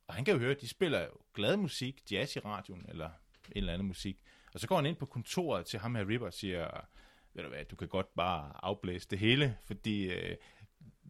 Og 0.07 0.13
han 0.13 0.25
kan 0.25 0.33
jo 0.33 0.39
høre, 0.39 0.53
de 0.53 0.67
spiller 0.67 1.01
jo 1.01 1.11
glad 1.33 1.57
musik, 1.57 2.11
jazz 2.11 2.35
i 2.35 2.39
radioen, 2.39 2.85
eller 2.89 3.09
en 3.09 3.13
eller 3.55 3.73
anden 3.73 3.87
musik. 3.87 4.21
Og 4.53 4.59
så 4.59 4.67
går 4.67 4.75
han 4.75 4.85
ind 4.85 4.95
på 4.95 5.05
kontoret 5.05 5.65
til 5.65 5.79
ham 5.79 5.95
her 5.95 6.07
Ripper 6.07 6.27
og 6.27 6.33
siger, 6.33 6.87
ved 7.33 7.43
du 7.43 7.49
hvad, 7.49 7.65
du 7.65 7.75
kan 7.75 7.87
godt 7.87 8.13
bare 8.15 8.51
afblæse 8.65 9.07
det 9.09 9.19
hele, 9.19 9.57
fordi 9.63 10.11
øh, 10.11 10.37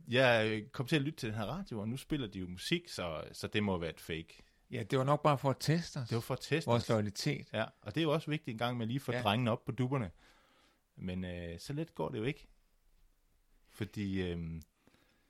jeg 0.07 0.63
kom 0.71 0.85
til 0.87 0.95
at 0.95 1.01
lytte 1.01 1.19
til 1.19 1.29
den 1.29 1.37
her 1.37 1.45
radio, 1.45 1.79
og 1.79 1.87
nu 1.89 1.97
spiller 1.97 2.27
de 2.27 2.39
jo 2.39 2.47
musik, 2.47 2.89
så, 2.89 3.23
så 3.31 3.47
det 3.47 3.63
må 3.63 3.77
være 3.77 3.89
et 3.89 3.99
fake. 3.99 4.43
Ja, 4.71 4.83
det 4.83 4.99
var 4.99 5.05
nok 5.05 5.23
bare 5.23 5.37
for 5.37 5.49
at 5.49 5.57
teste 5.59 5.97
os. 5.97 6.09
Det 6.09 6.15
var 6.15 6.21
for 6.21 6.33
at 6.33 6.39
teste 6.41 6.69
vores 6.69 6.89
loyalitet. 6.89 7.47
Ja, 7.53 7.65
og 7.81 7.95
det 7.95 8.01
er 8.01 8.03
jo 8.03 8.11
også 8.13 8.29
vigtigt 8.31 8.53
en 8.55 8.57
gang 8.57 8.77
med 8.77 8.87
lige 8.87 8.99
få 8.99 9.11
Ja. 9.11 9.21
drengene 9.21 9.51
op 9.51 9.65
på 9.65 9.71
dupperne. 9.71 10.11
Men 10.95 11.25
øh, 11.25 11.59
så 11.59 11.73
let 11.73 11.95
går 11.95 12.09
det 12.09 12.17
jo 12.17 12.23
ikke. 12.23 12.47
Fordi, 13.69 14.21
øh, 14.21 14.61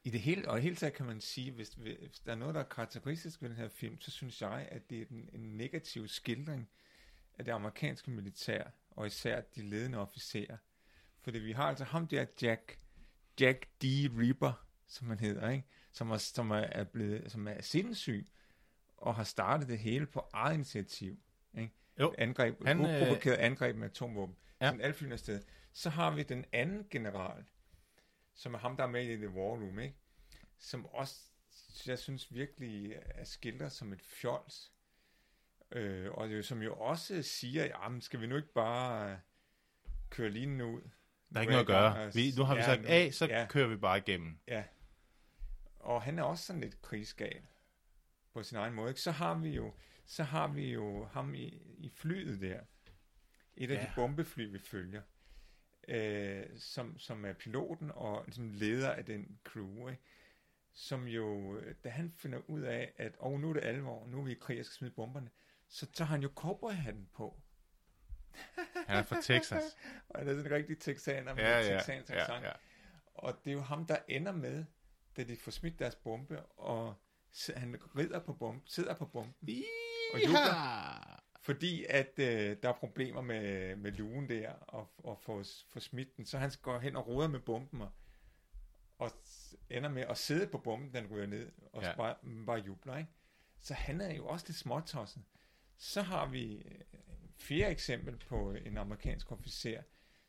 I 0.04 0.10
det 0.10 0.22
hele, 0.22 0.50
og 0.50 0.60
i 0.60 0.62
hele 0.62 0.76
taget 0.76 0.94
kan 0.94 1.06
man 1.06 1.22
sige, 1.22 1.52
hvis, 1.52 1.74
hvis 1.74 2.20
der 2.20 2.32
er 2.32 2.36
noget, 2.36 2.56
der 2.56 2.62
er 2.62 2.68
karakteristisk 2.68 3.42
ved 3.42 3.50
den 3.50 3.58
her 3.58 3.70
film, 3.70 4.02
så 4.02 4.12
synes 4.12 4.42
jeg, 4.42 4.68
at 4.72 4.90
det 4.90 5.02
er 5.02 5.06
en, 5.12 5.30
en 5.34 5.58
negativ 5.58 6.08
skildring 6.08 6.70
af 7.38 7.46
det 7.46 7.52
amerikanske 7.52 8.12
militær, 8.12 8.64
og 8.92 9.08
især 9.08 9.42
de 9.42 9.62
ledende 9.62 9.98
officerer. 9.98 10.58
Fordi 11.22 11.40
vi 11.40 11.52
har 11.52 11.64
altså 11.64 11.84
ham 11.84 12.08
der 12.08 12.26
Jack, 12.42 12.80
Jack 13.40 13.66
D. 13.82 13.86
Ripper, 14.20 14.66
som 14.88 15.08
han 15.08 15.20
hedder, 15.20 15.50
ikke? 15.50 15.68
Som, 15.92 16.12
er, 16.12 16.18
som, 16.18 16.52
er, 16.52 16.84
blevet, 16.84 17.32
som 17.32 17.48
er 17.48 17.62
sindssyg, 17.62 18.28
og 18.98 19.16
har 19.16 19.24
startet 19.24 19.68
det 19.68 19.80
hele 19.80 20.06
på 20.06 20.30
eget 20.34 20.54
initiativ. 20.54 21.20
Ikke? 21.58 21.74
Jo. 22.00 22.16
Angreb, 22.18 22.64
Han, 22.66 22.80
han, 22.80 22.96
øh, 22.96 23.02
uprovokeret 23.02 23.36
angreb 23.36 23.76
med 23.76 23.86
atomvåben. 23.86 24.36
Ja. 24.62 24.72
Sådan 24.72 24.94
flyene 24.94 25.14
afsted. 25.14 25.42
Så 25.74 25.90
har 25.90 26.16
vi 26.16 26.24
den 26.24 26.46
anden 26.52 26.88
general, 26.90 27.44
som 28.36 28.54
er 28.54 28.58
ham, 28.58 28.78
der 28.78 28.84
er 28.84 28.88
med 28.88 29.04
i 29.04 29.16
The 29.16 29.30
War 29.30 29.50
Room, 29.52 29.80
ikke? 29.80 29.96
som 30.58 30.86
også, 30.86 31.22
jeg 31.86 32.00
synes 32.00 32.34
virkelig 32.34 32.94
er 33.06 33.24
skildret 33.24 33.72
som 33.72 33.94
et 33.94 34.02
fjols. 34.02 34.72
Øh, 35.72 36.12
og 36.12 36.34
jo, 36.34 36.44
som 36.44 36.62
jo 36.62 36.76
også 36.76 37.22
siger, 37.24 37.66
jamen, 37.66 38.02
skal 38.02 38.22
vi 38.22 38.28
nu 38.28 38.36
ikke 38.36 38.54
bare 38.54 39.20
køre 40.10 40.30
linjen 40.30 40.62
ud? 40.62 40.82
der 41.30 41.40
er 41.40 41.42
ikke 41.42 41.52
noget 41.52 41.64
at 41.64 41.68
gøre. 41.68 42.14
Vi, 42.14 42.34
nu 42.38 42.44
har 42.44 42.54
vi 42.56 42.60
Ja, 42.60 42.66
sagt 42.66 42.86
A, 42.86 43.12
så 43.12 43.26
ja. 43.26 43.46
kører 43.50 43.68
vi 43.68 43.76
bare 43.76 43.98
igennem. 43.98 44.40
Ja. 44.48 44.64
Og 45.80 46.02
han 46.02 46.20
er 46.20 46.24
også 46.24 46.46
sådan 46.46 46.62
lidt 46.62 46.82
krigsgal 46.82 47.42
på 48.34 48.44
sin 48.44 48.58
egen 48.58 48.74
måde. 48.74 48.90
Ikke? 48.90 49.02
Så 49.02 49.12
har 49.12 49.34
vi 49.36 49.50
jo, 49.50 49.74
så 50.06 50.24
har 50.24 50.48
vi 50.48 50.72
jo 50.74 51.06
ham 51.06 51.36
i, 51.36 51.62
i 51.78 51.90
flyet 51.90 52.42
der. 52.42 52.60
Et 53.58 53.72
af 53.72 53.76
Ja. 53.76 53.82
de 53.82 53.92
bombefly, 53.96 54.52
vi 54.52 54.60
følger. 54.60 55.02
Øh, 55.88 56.46
som, 56.58 57.00
som 57.00 57.26
er 57.26 57.34
piloten 57.34 57.92
og 57.94 58.24
ligesom 58.26 58.50
leder 58.54 58.92
af 58.92 59.06
den 59.06 59.40
crew. 59.44 59.90
Ikke? 59.90 60.02
Som 60.74 61.08
jo, 61.08 61.60
da 61.84 61.90
han 61.90 62.14
finder 62.18 62.40
ud 62.48 62.62
af, 62.62 62.94
at 62.98 63.16
oh, 63.20 63.40
nu 63.40 63.50
er 63.50 63.54
det 63.54 63.64
alvor, 63.64 64.08
nu 64.08 64.20
er 64.20 64.24
vi 64.24 64.32
i 64.32 64.38
krig, 64.42 64.58
jeg 64.58 64.66
skal 64.66 64.76
smide 64.76 64.94
bomberne, 64.94 65.30
så 65.68 65.86
tager 65.92 66.08
han 66.08 66.22
jo 66.22 66.32
cowboyhatten 66.36 67.10
på. 67.14 67.42
Han 68.88 68.98
er 68.98 69.04
fra 69.04 69.22
Texas. 69.22 69.64
Og 70.10 70.20
han 70.20 70.28
er 70.28 70.32
sådan 70.32 70.46
en 70.46 70.52
rigtig 70.52 70.80
texaner 70.80 71.34
med 71.34 71.44
ja, 71.44 71.60
ja, 71.60 71.78
texansk 71.78 72.12
ja, 72.12 72.42
ja. 72.42 72.52
Og 73.14 73.40
det 73.46 73.52
er 73.52 73.56
jo 73.56 73.62
ham, 73.62 73.86
der 73.86 73.98
ender 74.08 74.32
med, 74.32 74.66
da 75.18 75.24
de 75.24 75.38
får 75.38 75.52
smidt 75.52 75.80
deres 75.80 75.96
bombe, 75.96 76.44
og 76.44 76.96
han 77.56 77.76
rider 77.98 78.20
på 78.20 78.34
bomben, 78.34 78.64
sidder 78.66 78.94
på 78.94 79.06
bomben, 79.06 79.36
og 80.14 80.24
jubler, 80.24 81.13
fordi 81.44 81.86
at 81.90 82.14
øh, 82.20 82.58
der 82.64 82.70
er 82.70 82.74
problemer 82.74 83.22
med, 83.22 83.76
med 83.76 83.92
lugen 83.92 84.30
der, 84.30 84.50
og, 84.52 84.94
og 84.98 85.20
få, 85.22 85.44
få 85.70 85.80
smidt 85.80 86.18
den. 86.18 86.26
Så 86.26 86.38
han 86.38 86.52
går 86.62 86.80
hen 86.80 86.96
og 86.96 87.08
roder 87.08 87.28
med 87.28 87.40
bomben, 87.40 87.82
og, 87.82 87.92
og 88.98 89.12
ender 89.70 89.90
med 89.90 90.02
at 90.02 90.18
sidde 90.18 90.48
på 90.48 90.58
bomben, 90.58 90.94
den 90.94 91.08
ryger 91.08 91.26
ned, 91.28 91.52
og 91.74 91.82
Ja. 91.82 91.96
bare, 91.96 92.16
bare 92.46 92.58
jubler, 92.60 92.98
ikke? 92.98 93.10
Så 93.62 93.74
han 93.74 94.02
er 94.02 94.14
jo 94.16 94.26
også 94.28 94.46
lidt 94.48 94.58
småtosset. 94.58 95.24
Så 95.78 96.02
har 96.02 96.28
vi 96.28 96.56
øh, 96.56 96.80
fjerde 97.38 97.72
eksempel 97.72 98.18
på 98.18 98.52
en 98.52 98.78
amerikansk 98.78 99.32
officer, 99.32 99.82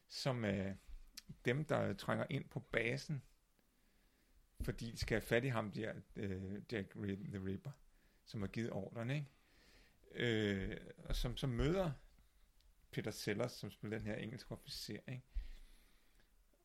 som 0.08 0.44
er 0.44 0.74
dem, 1.44 1.64
der 1.64 1.94
trænger 1.94 2.26
ind 2.30 2.44
på 2.48 2.60
basen, 2.60 3.22
fordi 4.60 4.90
de 4.90 4.96
skal 4.98 5.14
have 5.14 5.26
fat 5.26 5.44
i 5.44 5.48
ham 5.48 5.70
der, 5.70 5.92
øh, 6.16 6.54
Jack 6.72 6.90
the 6.92 7.44
Ripper, 7.44 7.70
som 8.24 8.40
har 8.42 8.48
givet 8.48 8.70
ordren, 8.70 9.10
ikke? 9.10 9.26
Øh, 10.14 10.76
og 11.04 11.16
som, 11.16 11.36
som 11.36 11.50
møder 11.50 11.92
Peter 12.90 13.10
Sellers, 13.10 13.52
som 13.52 13.70
spiller 13.70 13.98
den 13.98 14.06
her 14.06 14.16
engelske 14.16 14.52
officer, 14.52 15.00
ikke? 15.08 15.22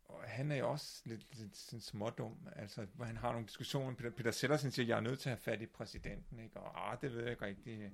Og 0.04 0.24
han 0.24 0.52
er 0.52 0.56
jo 0.56 0.72
også 0.72 1.02
lidt, 1.06 1.38
lidt 1.38 1.58
sådan 1.58 1.82
smådum, 1.82 2.48
altså, 2.56 2.88
hvor 2.94 3.06
han 3.06 3.18
har 3.18 3.32
nogle 3.32 3.48
diskussioner 3.48 3.96
Peter, 3.96 4.10
Peter 4.10 4.32
Sellers, 4.32 4.62
han 4.62 4.72
siger, 4.72 4.86
jeg 4.86 4.98
er 4.98 5.02
nødt 5.02 5.20
til 5.20 5.30
at 5.30 5.36
have 5.36 5.42
fat 5.42 5.62
i 5.62 5.66
præsidenten, 5.66 6.40
ikke? 6.40 6.60
Og 6.60 6.92
ah, 6.92 7.02
det 7.02 7.14
ved 7.14 7.22
jeg 7.22 7.32
ikke 7.32 7.46
rigtigt, 7.46 7.92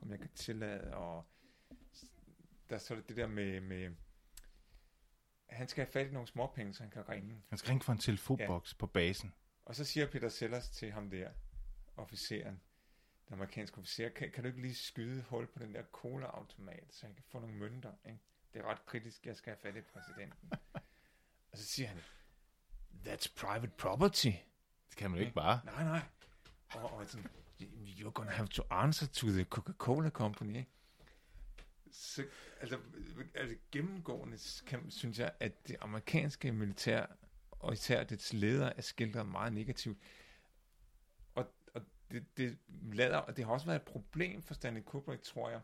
om 0.00 0.10
jeg 0.10 0.18
kan 0.18 0.30
tillade, 0.34 0.94
og 0.94 1.24
der 2.68 2.74
er 2.74 2.78
så 2.78 3.02
det 3.08 3.16
der 3.16 3.26
med, 3.26 3.60
med 3.60 3.94
han 5.48 5.68
skal 5.68 5.84
have 5.84 5.92
fat 5.92 6.06
i 6.06 6.10
nogle 6.10 6.28
småpenge, 6.28 6.74
så 6.74 6.82
han 6.82 6.90
kan 6.90 7.08
ringe. 7.08 7.42
Han 7.48 7.58
skal 7.58 7.68
ringe 7.68 7.84
for 7.84 7.92
en 7.92 7.98
telefonboks 7.98 8.72
ja. 8.72 8.76
på 8.78 8.86
basen. 8.86 9.32
Og 9.64 9.74
så 9.74 9.84
siger 9.84 10.06
Peter 10.06 10.28
Sellers 10.28 10.70
til 10.70 10.92
ham 10.92 11.10
der, 11.10 11.30
officeren, 11.96 12.60
den 13.28 13.34
amerikanske 13.34 13.78
officer, 13.78 14.08
kan, 14.08 14.30
kan 14.30 14.42
du 14.42 14.48
ikke 14.48 14.62
lige 14.62 14.74
skyde 14.74 15.22
hul 15.22 15.46
på 15.46 15.58
den 15.58 15.74
der 15.74 15.82
cola-automat, 15.92 16.84
så 16.90 17.06
jeg 17.06 17.14
kan 17.14 17.24
få 17.28 17.38
nogle 17.38 17.56
mønter, 17.56 17.92
ikke? 18.04 18.18
Det 18.54 18.60
er 18.60 18.66
ret 18.66 18.86
kritisk, 18.86 19.26
jeg 19.26 19.36
skal 19.36 19.50
have 19.50 19.58
fat 19.62 19.76
i 19.76 19.80
præsidenten. 19.80 20.50
og 21.52 21.58
så 21.58 21.64
siger 21.64 21.88
han, 21.88 21.98
that's 23.06 23.34
private 23.36 23.72
property. 23.78 24.32
Det 24.88 24.96
kan 24.96 25.10
man 25.10 25.18
jo 25.18 25.24
ikke 25.24 25.34
bare. 25.34 25.60
Nej, 25.64 25.84
nej. 25.84 26.02
Og, 26.74 26.92
og 26.92 27.06
sådan, 27.06 27.26
you're 27.60 28.10
gonna 28.10 28.30
have 28.30 28.48
to 28.48 28.62
answer 28.70 29.06
to 29.06 29.26
the 29.26 29.44
Coca-Cola 29.44 30.10
Company, 30.10 30.56
ikke? 30.56 30.70
Så, 31.90 32.26
altså, 32.60 32.78
altså 33.34 33.56
gennemgående 33.72 34.38
kan, 34.66 34.90
synes 34.90 35.18
jeg, 35.18 35.32
at 35.40 35.68
det 35.68 35.76
amerikanske 35.80 36.52
militær, 36.52 37.06
og 37.50 37.72
især 37.72 38.04
dets 38.04 38.32
leder, 38.32 38.72
er 38.76 38.82
skildret 38.82 39.26
meget 39.26 39.52
negativt. 39.52 39.98
Det, 42.10 42.36
det, 42.36 42.58
lader, 42.92 43.24
det 43.26 43.44
har 43.44 43.52
også 43.52 43.66
været 43.66 43.76
et 43.80 43.86
problem 43.86 44.42
for 44.42 44.54
Stanley 44.54 44.82
Kubrick, 44.82 45.22
tror 45.22 45.50
jeg, 45.50 45.60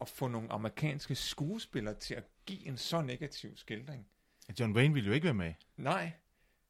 at 0.00 0.08
få 0.08 0.28
nogle 0.28 0.52
amerikanske 0.52 1.14
skuespillere 1.14 1.94
til 1.94 2.14
at 2.14 2.24
give 2.46 2.66
en 2.66 2.76
så 2.76 3.02
negativ 3.02 3.56
skildring. 3.56 4.06
John 4.60 4.76
Wayne 4.76 4.94
ville 4.94 5.06
jo 5.06 5.12
ikke 5.14 5.24
være 5.24 5.34
med. 5.34 5.54
Nej, 5.76 6.12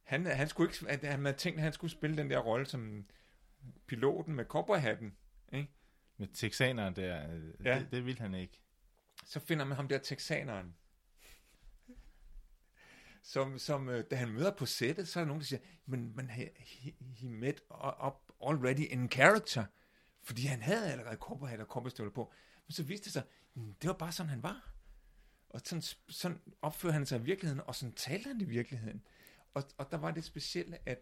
han, 0.03 0.25
han 0.25 0.49
skulle 0.49 0.71
ikke, 0.71 0.89
at 0.89 1.11
han 1.11 1.25
havde 1.25 1.37
tænkt, 1.37 1.57
at 1.59 1.63
han 1.63 1.73
skulle 1.73 1.91
spille 1.91 2.17
den 2.17 2.29
der 2.29 2.39
rolle 2.39 2.65
som 2.65 3.05
piloten 3.87 4.35
med 4.35 4.45
cowboyhatten. 4.45 5.15
Ikke? 5.53 5.69
Med 6.17 6.27
texaneren 6.33 6.95
der, 6.95 7.33
øh, 7.33 7.65
Ja. 7.65 7.79
det, 7.79 7.91
det 7.91 8.05
ville 8.05 8.19
han 8.21 8.33
ikke. 8.33 8.61
Så 9.25 9.39
finder 9.39 9.65
man 9.65 9.75
ham 9.75 9.87
der 9.87 9.97
texaneren. 9.97 10.75
Som, 13.23 13.59
som 13.59 13.89
øh, 13.89 14.03
da 14.11 14.15
han 14.15 14.29
møder 14.29 14.51
på 14.55 14.65
sættet, 14.65 15.07
så 15.07 15.19
er 15.19 15.23
der 15.23 15.27
nogen, 15.27 15.39
der 15.41 15.45
siger, 15.45 15.59
men, 15.85 16.15
men 16.15 16.29
he, 16.29 16.49
he, 16.57 16.93
he 17.01 17.29
met 17.29 17.61
up 18.07 18.24
already 18.49 18.91
in 18.91 19.09
character. 19.09 19.65
Fordi 20.23 20.45
han 20.45 20.61
havde 20.61 20.91
allerede 20.91 21.17
cowboyhat 21.17 21.59
og 21.59 21.65
cowboystøvler 21.65 22.13
på. 22.13 22.33
Men 22.67 22.73
så 22.73 22.83
viste 22.83 23.05
det 23.05 23.13
sig, 23.13 23.23
mm, 23.53 23.73
det 23.73 23.87
var 23.87 23.93
bare 23.93 24.11
sådan, 24.11 24.29
han 24.29 24.43
var. 24.43 24.71
Og 25.49 25.61
sådan, 25.65 25.81
sådan 26.09 26.41
opførte 26.61 26.93
han 26.93 27.05
sig 27.05 27.19
i 27.19 27.23
virkeligheden, 27.23 27.61
og 27.67 27.75
sådan 27.75 27.93
talte 27.93 28.27
han 28.27 28.41
i 28.41 28.43
virkeligheden. 28.43 29.01
Og, 29.53 29.63
og 29.77 29.91
der 29.91 29.97
var 29.97 30.11
det 30.11 30.23
specielle, 30.23 30.89
at 30.89 30.99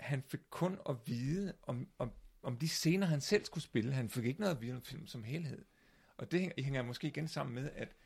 han 0.00 0.22
fik 0.22 0.40
kun 0.50 0.78
at 0.88 0.96
vide 1.06 1.54
om, 1.62 1.88
om, 1.98 2.12
om 2.42 2.56
de 2.56 2.68
scener, 2.68 3.06
han 3.06 3.20
selv 3.20 3.44
skulle 3.44 3.64
spille. 3.64 3.92
Han 3.92 4.10
fik 4.10 4.24
ikke 4.24 4.40
noget 4.40 4.54
at 4.54 4.62
vide 4.62 4.74
om 4.74 4.82
film 4.82 5.06
som 5.06 5.24
helhed. 5.24 5.64
Og 6.16 6.30
det 6.30 6.40
hænger, 6.40 6.62
hænger 6.62 6.82
måske 6.82 7.06
igen 7.08 7.28
sammen 7.28 7.54
med, 7.54 7.70
at, 7.74 7.96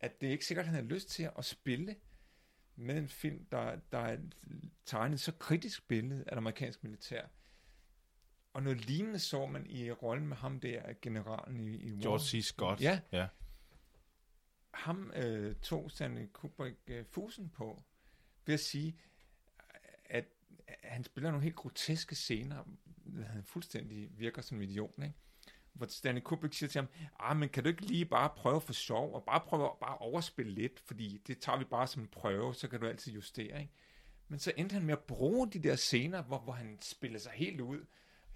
at 0.00 0.20
det 0.20 0.26
er 0.26 0.30
ikke 0.30 0.46
sikkert, 0.46 0.62
at 0.62 0.66
han 0.66 0.74
havde 0.74 0.94
lyst 0.94 1.08
til 1.08 1.30
at 1.38 1.44
spille 1.44 1.96
med 2.78 2.98
en 2.98 3.08
film, 3.08 3.44
der, 3.44 3.76
der 3.92 3.98
er 3.98 4.18
tegnet 4.86 5.20
så 5.20 5.32
kritisk 5.32 5.88
billede 5.88 6.20
af 6.20 6.30
det 6.30 6.36
amerikanske 6.36 6.86
militær. 6.86 7.26
Og 8.52 8.62
noget 8.62 8.86
lignende 8.86 9.18
så 9.18 9.46
man 9.46 9.66
i 9.66 9.90
rollen 9.90 10.28
med 10.28 10.36
ham 10.36 10.60
der, 10.60 10.92
generalen 11.02 11.60
i, 11.60 11.76
i 11.76 11.92
War. 11.92 12.02
George 12.02 12.24
C. 12.24 12.44
Scott. 12.44 12.80
Ja. 12.80 13.00
ja. 13.12 13.28
ham 14.70 15.12
øh, 15.14 15.54
tog 15.56 15.90
Stanley 15.90 16.26
Kubrick 16.32 16.76
øh, 16.86 17.04
fusen 17.04 17.48
på, 17.48 17.82
ved 18.46 18.54
at 18.54 18.60
sige, 18.60 18.98
at 20.04 20.24
han 20.82 21.04
spiller 21.04 21.30
nogle 21.30 21.44
helt 21.44 21.56
groteske 21.56 22.14
scener, 22.14 22.64
han 23.26 23.44
fuldstændig 23.44 24.18
virker 24.18 24.42
som 24.42 24.56
en 24.56 24.62
idiot, 24.62 24.92
ikke? 24.98 25.14
Hvor 25.78 25.86
Stanley 25.86 26.22
Kubrick 26.22 26.54
siger 26.54 26.70
til 26.70 26.80
ham, 26.80 26.88
ah, 27.18 27.36
men 27.36 27.48
kan 27.48 27.62
du 27.62 27.68
ikke 27.68 27.86
lige 27.86 28.04
bare 28.04 28.30
prøve 28.36 28.60
for 28.60 28.72
sjov, 28.72 29.14
og 29.14 29.24
bare 29.24 29.40
prøve 29.40 29.64
at 29.64 29.78
bare 29.80 29.98
overspille 29.98 30.52
lidt, 30.52 30.80
fordi 30.80 31.22
det 31.26 31.38
tager 31.38 31.58
vi 31.58 31.64
bare 31.64 31.86
som 31.86 32.02
en 32.02 32.08
prøve, 32.08 32.54
så 32.54 32.68
kan 32.68 32.80
du 32.80 32.86
altid 32.86 33.12
justere, 33.12 33.60
ikke? 33.60 33.72
Men 34.28 34.38
så 34.38 34.52
endte 34.56 34.72
han 34.72 34.82
med 34.82 34.92
at 34.92 35.04
bruge 35.04 35.50
de 35.50 35.58
der 35.58 35.76
scener, 35.76 36.22
hvor, 36.22 36.38
hvor 36.38 36.52
han 36.52 36.78
spillede 36.80 37.22
sig 37.22 37.32
helt 37.32 37.60
ud, 37.60 37.86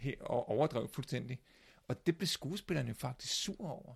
he- 0.00 0.22
og 0.22 0.48
overdrev 0.48 0.88
fuldstændig. 0.88 1.40
Og 1.88 2.06
det 2.06 2.18
blev 2.18 2.26
skuespillerne 2.26 2.88
jo 2.88 2.94
faktisk 2.94 3.42
sur 3.42 3.70
over 3.70 3.94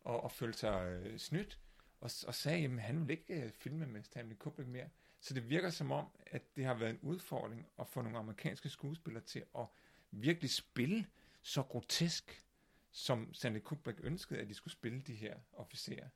og, 0.00 0.24
og 0.24 0.32
følte 0.32 0.58
sig 0.58 0.86
øh, 0.86 1.18
snydt, 1.18 1.58
og, 2.00 2.10
og 2.26 2.34
sagde, 2.34 2.64
at 2.64 2.80
han 2.80 3.00
ville 3.00 3.12
ikke 3.12 3.42
øh, 3.42 3.52
filme 3.52 3.86
med 3.86 4.02
Stanley 4.02 4.36
Kubrick 4.36 4.68
mere. 4.68 4.88
Så 5.20 5.34
det 5.34 5.50
virker 5.50 5.70
som 5.70 5.92
om, 5.92 6.06
at 6.26 6.56
det 6.56 6.64
har 6.64 6.74
været 6.74 6.90
en 6.90 6.98
udfordring 7.02 7.66
at 7.78 7.88
få 7.88 8.02
nogle 8.02 8.18
amerikanske 8.18 8.68
skuespillere 8.68 9.24
til 9.24 9.44
at 9.58 9.66
virkelig 10.10 10.50
spille 10.50 11.06
så 11.42 11.62
grotesk, 11.62 12.44
som 12.92 13.34
Stanley 13.34 13.60
Kubrick 13.60 14.00
ønskede, 14.02 14.40
at 14.40 14.48
de 14.48 14.54
skulle 14.54 14.72
spille 14.72 15.00
de 15.00 15.14
her 15.14 15.34
officerer. 15.52 16.08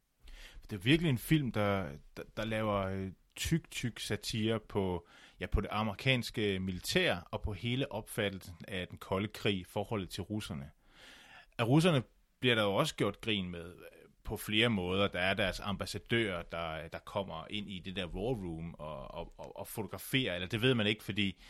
Det 0.71 0.73
er 0.73 0.83
virkelig 0.83 1.11
en 1.11 1.19
film, 1.19 1.52
der, 1.52 1.88
der, 2.17 2.23
der 2.37 2.45
laver 2.45 2.76
øh, 2.76 3.12
tyk, 3.37 3.71
tyk 3.71 4.00
satire 4.00 4.61
på, 4.61 5.07
ja, 5.41 5.47
på 5.47 5.61
det 5.61 5.69
amerikanske 5.71 6.59
militær 6.59 7.17
og 7.31 7.43
på 7.43 7.52
hele 7.52 7.93
opfattelsen 7.93 8.55
af 8.69 8.88
den 8.88 8.99
kolde 8.99 9.29
krig 9.29 9.59
i 9.59 9.64
forholdet 9.64 10.11
til 10.11 10.23
russerne. 10.23 10.71
Af 11.59 11.64
russerne 11.69 12.02
bliver 12.41 12.55
der 12.55 12.62
jo 12.62 12.75
også 12.75 12.95
gjort 12.95 13.21
grin 13.21 13.50
med 13.50 13.64
øh, 13.64 14.09
på 14.25 14.37
flere 14.37 14.69
måder. 14.69 15.09
Der 15.09 15.21
er 15.21 15.35
deres 15.35 15.61
ambassadør, 15.61 16.43
der, 16.43 16.88
der 16.88 16.99
kommer 16.99 17.47
ind 17.50 17.71
i 17.71 17.79
det 17.79 17.97
der 17.97 18.07
war 18.07 18.35
room 18.35 18.75
og, 18.75 19.14
og, 19.14 19.35
og, 19.38 19.57
og 19.57 19.67
fotograferer, 19.67 20.35
eller 20.35 20.49
det 20.49 20.62
ved 20.62 20.75
man 20.75 20.87
ikke, 20.87 21.05
fordi 21.05 21.43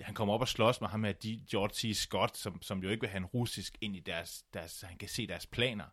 han 0.00 0.14
kommer 0.14 0.34
op 0.34 0.40
og 0.40 0.48
slås 0.48 0.80
med 0.80 0.88
ham 0.88 1.00
med 1.00 1.46
George 1.50 1.74
C. 1.74 2.00
Scott, 2.00 2.36
som, 2.36 2.62
som 2.62 2.82
jo 2.82 2.88
ikke 2.88 3.00
vil 3.00 3.10
have 3.10 3.18
en 3.18 3.26
russisk 3.26 3.78
ind 3.80 3.96
i 3.96 4.00
deres, 4.00 4.44
deres, 4.54 4.70
så 4.70 4.86
han 4.86 4.98
kan 4.98 5.08
se 5.08 5.26
deres 5.26 5.46
planer. 5.46 5.84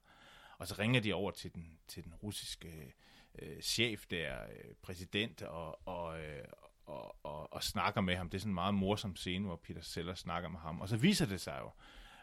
Og 0.57 0.67
så 0.67 0.75
ringer 0.79 1.01
de 1.01 1.13
over 1.13 1.31
til 1.31 1.55
den, 1.55 1.79
til 1.87 2.03
den 2.03 2.13
russiske 2.13 2.93
øh, 3.41 3.61
chef 3.61 4.05
der, 4.05 4.33
øh, 4.43 4.75
præsident, 4.81 5.41
og, 5.41 5.87
og, 5.87 6.21
øh, 6.21 6.43
og, 6.85 7.25
og, 7.25 7.53
og 7.53 7.63
snakker 7.63 8.01
med 8.01 8.15
ham. 8.15 8.29
Det 8.29 8.37
er 8.37 8.39
sådan 8.39 8.51
en 8.51 8.55
meget 8.55 8.73
morsom 8.73 9.15
scene, 9.15 9.45
hvor 9.45 9.55
Peter 9.55 9.81
Sellers 9.81 10.19
snakker 10.19 10.49
med 10.49 10.59
ham. 10.59 10.81
Og 10.81 10.89
så 10.89 10.97
viser 10.97 11.25
det 11.25 11.41
sig 11.41 11.57
jo, 11.61 11.71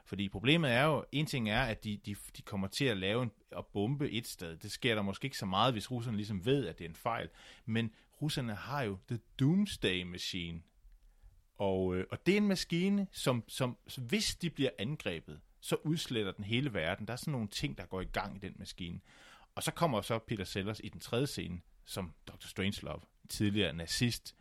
fordi 0.05 0.29
problemet 0.29 0.71
er 0.71 0.85
jo, 0.85 1.05
en 1.13 1.27
ting 1.27 1.51
er, 1.51 1.63
at 1.63 1.85
de, 1.85 1.97
de, 1.97 2.17
de 2.37 2.43
kommer 2.43 2.69
til 2.69 2.85
at 2.85 2.97
lave 2.97 3.23
en, 3.23 3.31
at 3.57 3.67
bombe 3.67 4.11
et 4.11 4.27
sted. 4.27 4.57
Det 4.57 4.71
sker 4.71 4.95
der 4.95 5.03
måske 5.03 5.25
ikke 5.25 5.39
så 5.39 5.47
meget, 5.47 5.75
hvis 5.75 5.91
russerne 5.91 6.17
ligesom 6.17 6.45
ved, 6.45 6.67
at 6.67 6.79
det 6.79 6.85
er 6.85 6.89
en 6.89 6.95
fejl. 6.95 7.29
Men 7.67 7.95
russerne 8.23 8.55
har 8.55 8.83
jo 8.83 8.99
The 9.09 9.19
Doomsday 9.41 10.03
Machine. 10.03 10.63
Og, 11.61 11.97
øh, 11.97 12.07
og 12.11 12.27
det 12.27 12.33
er 12.33 12.37
en 12.37 12.49
maskine, 12.49 13.07
som, 13.13 13.45
som, 13.49 13.77
hvis 13.97 14.37
de 14.37 14.51
bliver 14.51 14.71
angrebet, 14.79 15.41
så 15.61 15.77
udsletter 15.85 16.33
den 16.33 16.45
hele 16.45 16.75
verden. 16.75 17.07
Der 17.07 17.13
er 17.13 17.17
sådan 17.17 17.33
nogle 17.33 17.49
ting, 17.49 17.79
der 17.79 17.87
går 17.87 18.01
i 18.01 18.05
gang 18.05 18.37
i 18.37 18.39
den 18.39 18.55
maskine. 18.59 19.01
Og 19.55 19.63
så 19.63 19.71
kommer 19.71 20.01
så 20.01 20.19
Peter 20.19 20.45
Sellers 20.45 20.81
i 20.85 20.89
den 20.89 21.01
tredje 21.01 21.27
scene, 21.27 21.61
som 21.85 22.13
Dr. 22.27 22.47
Strangelove, 22.47 23.01
tidligere 23.29 23.73
nazist, 23.73 24.37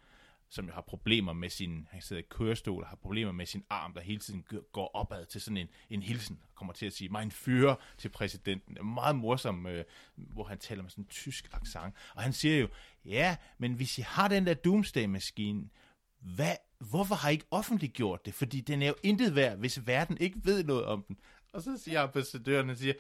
som 0.49 0.65
jo 0.67 0.73
har 0.73 0.81
problemer 0.81 1.33
med 1.33 1.49
sin, 1.49 1.87
han 1.91 2.01
sidder 2.01 2.21
i 2.21 2.25
kørestol 2.29 2.83
og 2.83 2.89
har 2.89 2.95
problemer 2.95 3.31
med 3.31 3.45
sin 3.45 3.63
arm, 3.69 3.93
der 3.93 4.01
hele 4.01 4.19
tiden 4.19 4.45
går 4.71 4.95
opad 4.95 5.25
til 5.25 5.41
sådan 5.41 5.57
en, 5.57 5.69
en 5.89 6.03
hilsen, 6.03 6.39
kommer 6.55 6.73
til 6.73 6.85
at 6.85 6.93
sige, 6.93 7.09
mig 7.09 7.23
en 7.23 7.31
fyre 7.31 7.75
til 7.97 8.09
præsidenten. 8.09 8.77
Er 8.77 8.83
meget 8.83 9.15
morsom, 9.15 9.65
øh, 9.65 9.85
hvor 10.15 10.43
han 10.43 10.57
taler 10.57 10.81
med 10.81 10.89
sådan 10.89 11.03
en 11.03 11.07
tysk 11.07 11.49
accent. 11.51 11.95
Og 12.15 12.23
han 12.23 12.33
siger 12.33 12.57
jo, 12.57 12.67
ja, 13.05 13.37
men 13.57 13.73
hvis 13.73 13.97
I 13.97 14.01
har 14.01 14.27
den 14.27 14.45
der 14.45 14.53
Doomsday-maskine, 14.53 15.69
hvad, 16.19 16.55
hvorfor 16.79 17.15
har 17.15 17.29
I 17.29 17.31
ikke 17.31 17.45
offentliggjort 17.51 18.25
det? 18.25 18.33
Fordi 18.33 18.61
den 18.61 18.81
er 18.81 18.87
jo 18.87 18.95
intet 19.03 19.35
værd, 19.35 19.57
hvis 19.57 19.87
verden 19.87 20.17
ikke 20.17 20.39
ved 20.43 20.63
noget 20.63 20.85
om 20.85 21.05
den. 21.07 21.19
Og 21.53 21.61
så 21.61 21.77
siger 21.77 22.01
ambassadøren, 22.01 22.75
siger, 22.75 22.93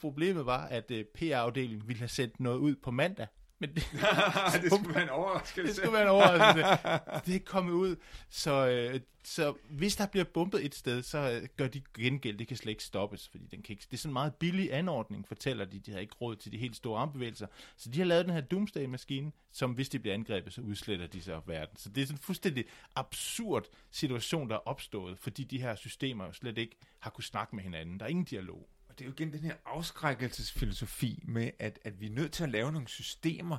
problemet 0.00 0.46
var, 0.46 0.66
at 0.66 0.90
øh, 0.90 1.04
PR-afdelingen 1.04 1.88
ville 1.88 1.98
have 1.98 2.08
sendt 2.08 2.40
noget 2.40 2.58
ud 2.58 2.76
på 2.76 2.90
mandag, 2.90 3.26
men 3.60 3.74
det, 3.74 3.82
det 4.62 4.72
skulle 4.72 4.94
være 4.94 5.02
en 5.02 5.08
overraskelse. 5.08 5.68
Det 5.68 5.76
skulle 5.76 5.92
være 5.92 6.02
en 6.02 6.08
overraskelse. 6.08 7.22
det 7.26 7.34
er 7.34 7.44
kommet 7.44 7.72
ud. 7.72 7.96
Så, 8.30 8.68
øh, 8.68 9.00
så 9.24 9.54
hvis 9.68 9.96
der 9.96 10.06
bliver 10.06 10.24
bumpet 10.24 10.64
et 10.64 10.74
sted, 10.74 11.02
så 11.02 11.18
øh, 11.18 11.48
gør 11.56 11.68
de 11.68 11.82
gengæld. 11.94 12.38
Det 12.38 12.48
kan 12.48 12.56
slet 12.56 12.70
ikke 12.70 12.84
stoppes, 12.84 13.28
fordi 13.28 13.44
den 13.50 13.62
kan 13.62 13.72
ikke, 13.72 13.86
det 13.90 13.96
er 13.96 13.98
sådan 13.98 14.10
en 14.10 14.12
meget 14.12 14.34
billig 14.34 14.74
anordning, 14.74 15.28
fortæller 15.28 15.64
de. 15.64 15.78
De 15.78 15.92
har 15.92 15.98
ikke 15.98 16.14
råd 16.20 16.36
til 16.36 16.52
de 16.52 16.58
helt 16.58 16.76
store 16.76 17.00
armbevægelser. 17.00 17.46
Så 17.76 17.90
de 17.90 17.98
har 17.98 18.06
lavet 18.06 18.24
den 18.24 18.34
her 18.34 18.40
Doomsday-maskine, 18.40 19.32
som 19.52 19.72
hvis 19.72 19.88
de 19.88 19.98
bliver 19.98 20.14
angrebet, 20.14 20.52
så 20.52 20.60
udsletter 20.60 21.06
de 21.06 21.22
sig 21.22 21.34
af 21.34 21.42
verden. 21.46 21.76
Så 21.76 21.88
det 21.88 22.02
er 22.02 22.06
sådan 22.06 22.16
en 22.16 22.22
fuldstændig 22.22 22.64
absurd 22.94 23.64
situation, 23.90 24.48
der 24.48 24.54
er 24.54 24.68
opstået, 24.68 25.18
fordi 25.18 25.44
de 25.44 25.60
her 25.60 25.74
systemer 25.74 26.26
jo 26.26 26.32
slet 26.32 26.58
ikke 26.58 26.76
har 26.98 27.10
kunnet 27.10 27.26
snakke 27.26 27.56
med 27.56 27.64
hinanden. 27.64 28.00
Der 28.00 28.04
er 28.06 28.10
ingen 28.10 28.24
dialog 28.24 28.68
det 29.00 29.06
er 29.06 29.08
jo 29.08 29.12
igen 29.12 29.32
den 29.32 29.40
her 29.40 29.56
afskrækkelsesfilosofi 29.64 31.24
med, 31.28 31.50
at, 31.58 31.78
at 31.84 32.00
vi 32.00 32.06
er 32.06 32.10
nødt 32.10 32.32
til 32.32 32.44
at 32.44 32.50
lave 32.50 32.72
nogle 32.72 32.88
systemer, 32.88 33.58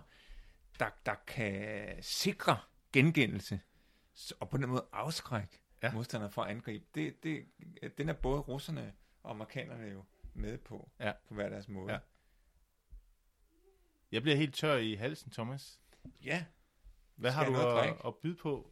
der, 0.80 0.90
der 1.06 1.16
kan 1.28 1.98
sikre 2.02 2.58
gengældelse, 2.94 3.60
og 4.40 4.50
på 4.50 4.58
den 4.58 4.70
måde 4.70 4.86
afskrække 4.92 5.62
ja. 5.84 5.92
modstandere 5.94 6.32
fra 6.32 6.46
at 6.46 6.52
angribe. 6.52 6.86
Det, 6.96 7.24
det, 7.24 7.46
den 7.98 8.10
er 8.10 8.14
både 8.14 8.40
russerne 8.40 8.94
og 9.24 9.32
amerikanerne 9.32 9.88
jo 9.88 10.04
med 10.34 10.58
på, 10.58 10.92
ja. 11.00 11.12
på 11.28 11.34
hver 11.34 11.50
deres 11.50 11.68
måde. 11.68 11.94
Ja. 11.94 12.00
Jeg 14.12 14.22
bliver 14.22 14.38
helt 14.38 14.56
tør 14.56 14.76
i 14.76 14.96
halsen, 14.96 15.32
Thomas. 15.32 15.80
Ja. 16.24 16.46
Hvad 17.16 17.32
har 17.32 17.46
du 17.46 17.56
at, 17.56 17.96
at 18.06 18.16
byde 18.16 18.36
på? 18.36 18.71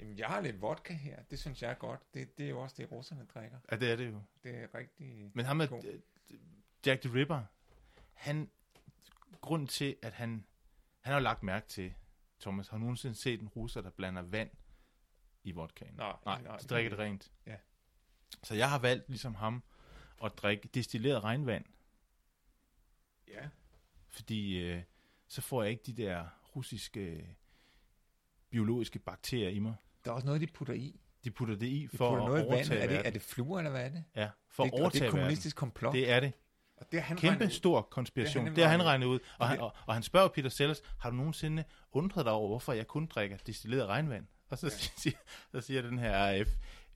Jamen, 0.00 0.18
jeg 0.18 0.28
har 0.28 0.40
lidt 0.40 0.62
vodka 0.62 0.94
her. 0.94 1.22
Det 1.22 1.38
synes 1.38 1.62
jeg 1.62 1.70
er 1.70 1.74
godt. 1.74 2.14
Det, 2.14 2.38
det 2.38 2.46
er 2.46 2.50
jo 2.50 2.60
også 2.60 2.76
det, 2.78 2.92
russerne 2.92 3.26
drikker. 3.34 3.58
Ja, 3.70 3.76
det 3.76 3.90
er 3.90 3.96
det 3.96 4.10
jo. 4.10 4.22
Det 4.42 4.54
er 4.54 4.74
rigtig 4.74 5.30
Men 5.34 5.46
ham 5.46 5.56
med 5.56 5.68
Jack 6.86 7.02
the 7.02 7.14
Ripper, 7.14 7.42
han, 8.12 8.50
grund 9.40 9.68
til, 9.68 9.96
at 10.02 10.12
han, 10.12 10.46
han 11.00 11.12
har 11.12 11.20
lagt 11.20 11.42
mærke 11.42 11.68
til, 11.68 11.94
Thomas, 12.40 12.68
har 12.68 12.78
nogensinde 12.78 13.14
set 13.14 13.40
en 13.40 13.48
russer, 13.48 13.80
der 13.80 13.90
blander 13.90 14.22
vand 14.22 14.50
i 15.44 15.52
vodkaen? 15.52 15.94
Nej, 15.94 16.16
nej, 16.24 16.42
nej 16.42 16.56
de 16.56 16.66
drikker 16.66 16.90
det 16.90 16.98
rent. 16.98 17.32
Ja. 17.46 17.56
Så 18.42 18.54
jeg 18.54 18.70
har 18.70 18.78
valgt, 18.78 19.08
ligesom 19.08 19.34
ham, 19.34 19.62
at 20.24 20.32
drikke 20.38 20.68
destilleret 20.68 21.24
regnvand. 21.24 21.64
Ja. 23.28 23.48
Fordi 24.08 24.58
øh, 24.58 24.82
så 25.26 25.42
får 25.42 25.62
jeg 25.62 25.70
ikke 25.72 25.82
de 25.82 25.92
der 25.92 26.28
russiske 26.56 27.36
biologiske 28.50 28.98
bakterier 28.98 29.48
i 29.48 29.58
mig. 29.58 29.74
Der 30.06 30.12
er 30.12 30.14
også 30.14 30.26
noget, 30.26 30.40
de 30.40 30.46
putter 30.46 30.74
i. 30.74 31.00
De 31.24 31.30
putter 31.30 31.56
det 31.56 31.66
i 31.66 31.88
de 31.92 31.96
for 31.96 32.16
at 32.16 32.24
noget 32.24 32.46
overtage 32.46 32.80
vand. 32.80 32.90
Er 32.90 32.96
det, 32.96 33.06
er 33.06 33.10
det 33.10 33.22
fluer, 33.22 33.58
eller 33.58 33.70
hvad 33.70 33.84
er 33.84 33.88
det? 33.88 34.04
Ja, 34.16 34.28
for 34.50 34.64
det, 34.64 34.72
at 34.72 34.80
overtage 34.80 35.00
det 35.00 35.06
er 35.06 35.10
kommunistisk 35.10 35.56
komplot. 35.56 35.94
Det 35.94 36.10
er 36.10 36.20
det. 36.20 36.32
Og 36.76 36.86
det 36.92 36.98
er 36.98 37.02
han 37.02 37.16
Kæmpe 37.16 37.50
stor 37.50 37.82
konspiration. 37.82 38.46
Det, 38.46 38.64
har 38.64 38.70
han 38.70 38.84
regnet 38.84 39.06
ud. 39.06 39.18
Og 39.38 39.48
han, 39.48 39.60
og, 39.60 39.72
og 39.86 39.94
han 39.94 40.02
spørger 40.02 40.28
Peter 40.28 40.48
Sellers, 40.48 40.82
har 40.98 41.10
du 41.10 41.16
nogensinde 41.16 41.64
undret 41.92 42.24
dig 42.24 42.32
over, 42.32 42.48
hvorfor 42.48 42.72
jeg 42.72 42.86
kun 42.86 43.06
drikker 43.06 43.36
destilleret 43.36 43.86
regnvand? 43.86 44.26
Og 44.48 44.58
så, 44.58 44.66
ja. 44.66 44.70
siger, 45.02 45.16
så 45.52 45.60
siger 45.60 45.82
den 45.82 45.98
her 45.98 46.16
AF, 46.16 46.48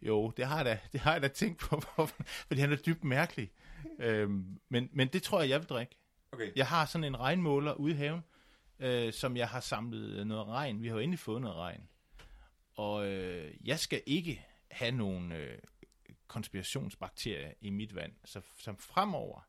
jo, 0.03 0.31
det 0.37 0.47
har 0.47 0.57
jeg 0.57 0.65
da, 0.65 0.79
det 0.93 1.01
har 1.01 1.13
jeg 1.13 1.23
da 1.23 1.29
tænkt 1.29 1.59
på, 1.61 1.81
fordi 2.49 2.61
han 2.61 2.73
er 2.73 2.77
dybt 2.77 3.05
mærkelig. 3.05 3.51
øhm, 3.99 4.61
men, 4.69 4.89
men 4.93 5.09
det 5.09 5.23
tror 5.23 5.41
jeg, 5.41 5.49
jeg 5.49 5.61
vil 5.61 5.69
drikke. 5.69 5.97
Okay. 6.33 6.53
Jeg 6.57 6.67
har 6.67 6.87
sådan 6.87 7.05
en 7.05 7.21
regnmåler 7.21 7.73
ude 7.73 7.93
i 7.93 7.97
haven, 7.97 8.25
øh, 8.79 9.13
som 9.13 9.37
jeg 9.37 9.49
har 9.49 9.61
samlet 9.61 10.27
noget 10.27 10.47
regn. 10.47 10.83
Vi 10.83 10.89
har 10.89 10.95
jo 10.95 11.01
endelig 11.01 11.19
fået 11.19 11.43
noget 11.43 11.57
regn. 11.57 11.89
Og 12.77 13.07
øh, 13.07 13.55
jeg 13.69 13.79
skal 13.79 14.03
ikke 14.07 14.47
have 14.71 14.93
nogen 14.93 15.33
øh, 15.33 15.59
konspirationsbakterier 16.27 17.53
i 17.61 17.71
mit 17.71 17.95
vand. 17.95 18.13
Så 18.25 18.41
som 18.59 18.77
fremover, 18.77 19.49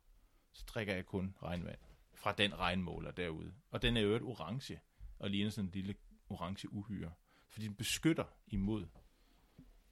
så 0.52 0.64
drikker 0.68 0.96
jeg 0.96 1.06
kun 1.06 1.36
regnvand 1.44 1.80
fra 2.14 2.32
den 2.32 2.60
regnmåler 2.60 3.12
derude. 3.12 3.54
Og 3.70 3.82
den 3.82 3.98
er 3.98 4.02
jo 4.02 4.16
et 4.16 4.22
orange, 4.22 4.82
og 5.20 5.30
ligner 5.30 5.50
sådan 5.50 5.66
en 5.66 5.72
lille 5.72 5.96
orange 6.30 6.74
uhyre. 6.74 7.14
Fordi 7.48 7.68
den 7.68 7.76
beskytter 7.76 8.26
imod 8.48 8.88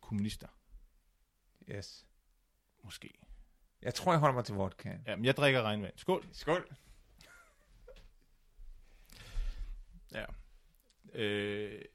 kommunister. 0.02 0.48
Yes. 1.70 2.06
Måske. 2.84 3.14
Jeg 3.82 3.94
tror, 3.94 4.12
jeg 4.12 4.20
holder 4.20 4.36
mig 4.36 4.46
til 4.46 4.56
vodka. 4.56 4.98
Ja, 5.08 5.16
men 5.16 5.26
jeg 5.26 5.38
drikker 5.38 5.62
regnvand. 5.62 5.94
Skål. 5.98 6.30
Skål. 6.32 6.76
Ja. 10.12 10.26
Øh, 11.14 11.86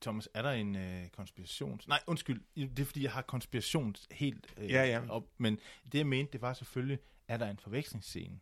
Thomas, 0.00 0.28
er 0.34 0.42
der 0.42 0.50
en 0.50 0.76
øh, 0.76 1.08
konspiration? 1.08 1.80
Nej, 1.88 2.00
undskyld, 2.06 2.42
det 2.56 2.78
er 2.78 2.84
fordi, 2.84 3.02
jeg 3.02 3.12
har 3.12 3.22
konspiration 3.22 3.94
helt 4.10 4.54
øh, 4.56 4.70
ja, 4.70 4.84
ja. 4.84 5.10
op. 5.10 5.24
Men 5.38 5.60
det, 5.92 5.98
jeg 5.98 6.06
mente, 6.06 6.32
det 6.32 6.42
var 6.42 6.52
selvfølgelig, 6.52 6.98
er 7.28 7.36
der 7.36 7.50
en 7.50 7.58
forvekslingsscene 7.58 8.40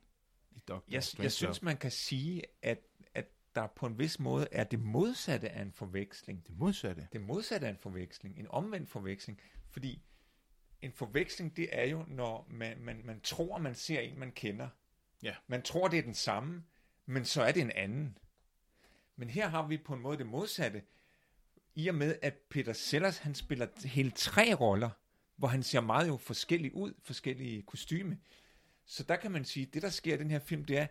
i 0.51 0.59
Dr. 0.69 0.73
Jeg, 0.89 1.03
jeg 1.19 1.33
synes, 1.33 1.63
man 1.63 1.77
kan 1.77 1.91
sige, 1.91 2.43
at, 2.63 2.79
at 3.15 3.27
der 3.55 3.67
på 3.67 3.87
en 3.87 3.99
vis 3.99 4.19
måde 4.19 4.49
er 4.53 4.65
det 4.65 4.81
modsatte 4.81 5.49
af 5.49 5.63
en 5.63 5.73
forveksling. 5.73 6.47
Det 6.47 6.57
modsatte? 6.59 7.09
Det 7.13 7.21
modsatte 7.21 7.67
af 7.67 7.71
en 7.71 7.79
forveksling. 7.79 8.39
En 8.39 8.47
omvendt 8.51 8.91
forveksling. 8.91 9.41
Fordi 9.71 10.03
en 10.83 10.93
forveksling, 10.93 11.57
det 11.57 11.69
er 11.73 11.85
jo, 11.85 12.05
når 12.09 12.47
man, 12.51 12.81
man, 12.81 13.01
man 13.05 13.21
tror, 13.21 13.59
man 13.59 13.75
ser 13.75 14.01
en, 14.01 14.19
man 14.19 14.33
kender. 14.33 14.69
Ja. 15.23 15.35
Man 15.47 15.63
tror, 15.63 15.89
det 15.89 15.99
er 15.99 16.03
den 16.03 16.15
samme, 16.15 16.65
men 17.07 17.25
så 17.25 17.43
er 17.43 17.53
det 17.53 17.63
en 17.63 17.71
anden. 17.71 18.19
Men 19.17 19.31
her 19.31 19.49
har 19.49 19.67
vi 19.67 19.79
på 19.79 19.95
en 19.95 20.01
måde 20.01 20.19
det 20.19 20.27
modsatte 20.27 20.83
i 21.77 21.89
og 21.89 21.95
med, 21.95 22.17
at 22.23 22.35
Peter 22.51 22.73
Sellers, 22.73 23.19
han 23.19 23.35
spiller 23.35 23.67
hele 23.85 24.11
tre 24.11 24.55
roller, 24.55 24.91
hvor 25.37 25.49
han 25.49 25.63
ser 25.63 25.81
meget 25.81 26.09
jo 26.09 26.17
forskellig 26.17 26.75
ud, 26.75 26.95
forskellige 27.03 27.63
kostyme. 27.63 28.19
Så 28.87 29.03
der 29.03 29.17
kan 29.17 29.31
man 29.31 29.45
sige, 29.45 29.67
at 29.67 29.75
det 29.75 29.83
der 29.83 29.89
sker 29.89 30.15
i 30.15 30.19
den 30.19 30.31
her 30.31 30.39
film, 30.39 30.65
det 30.65 30.79
er, 30.79 30.87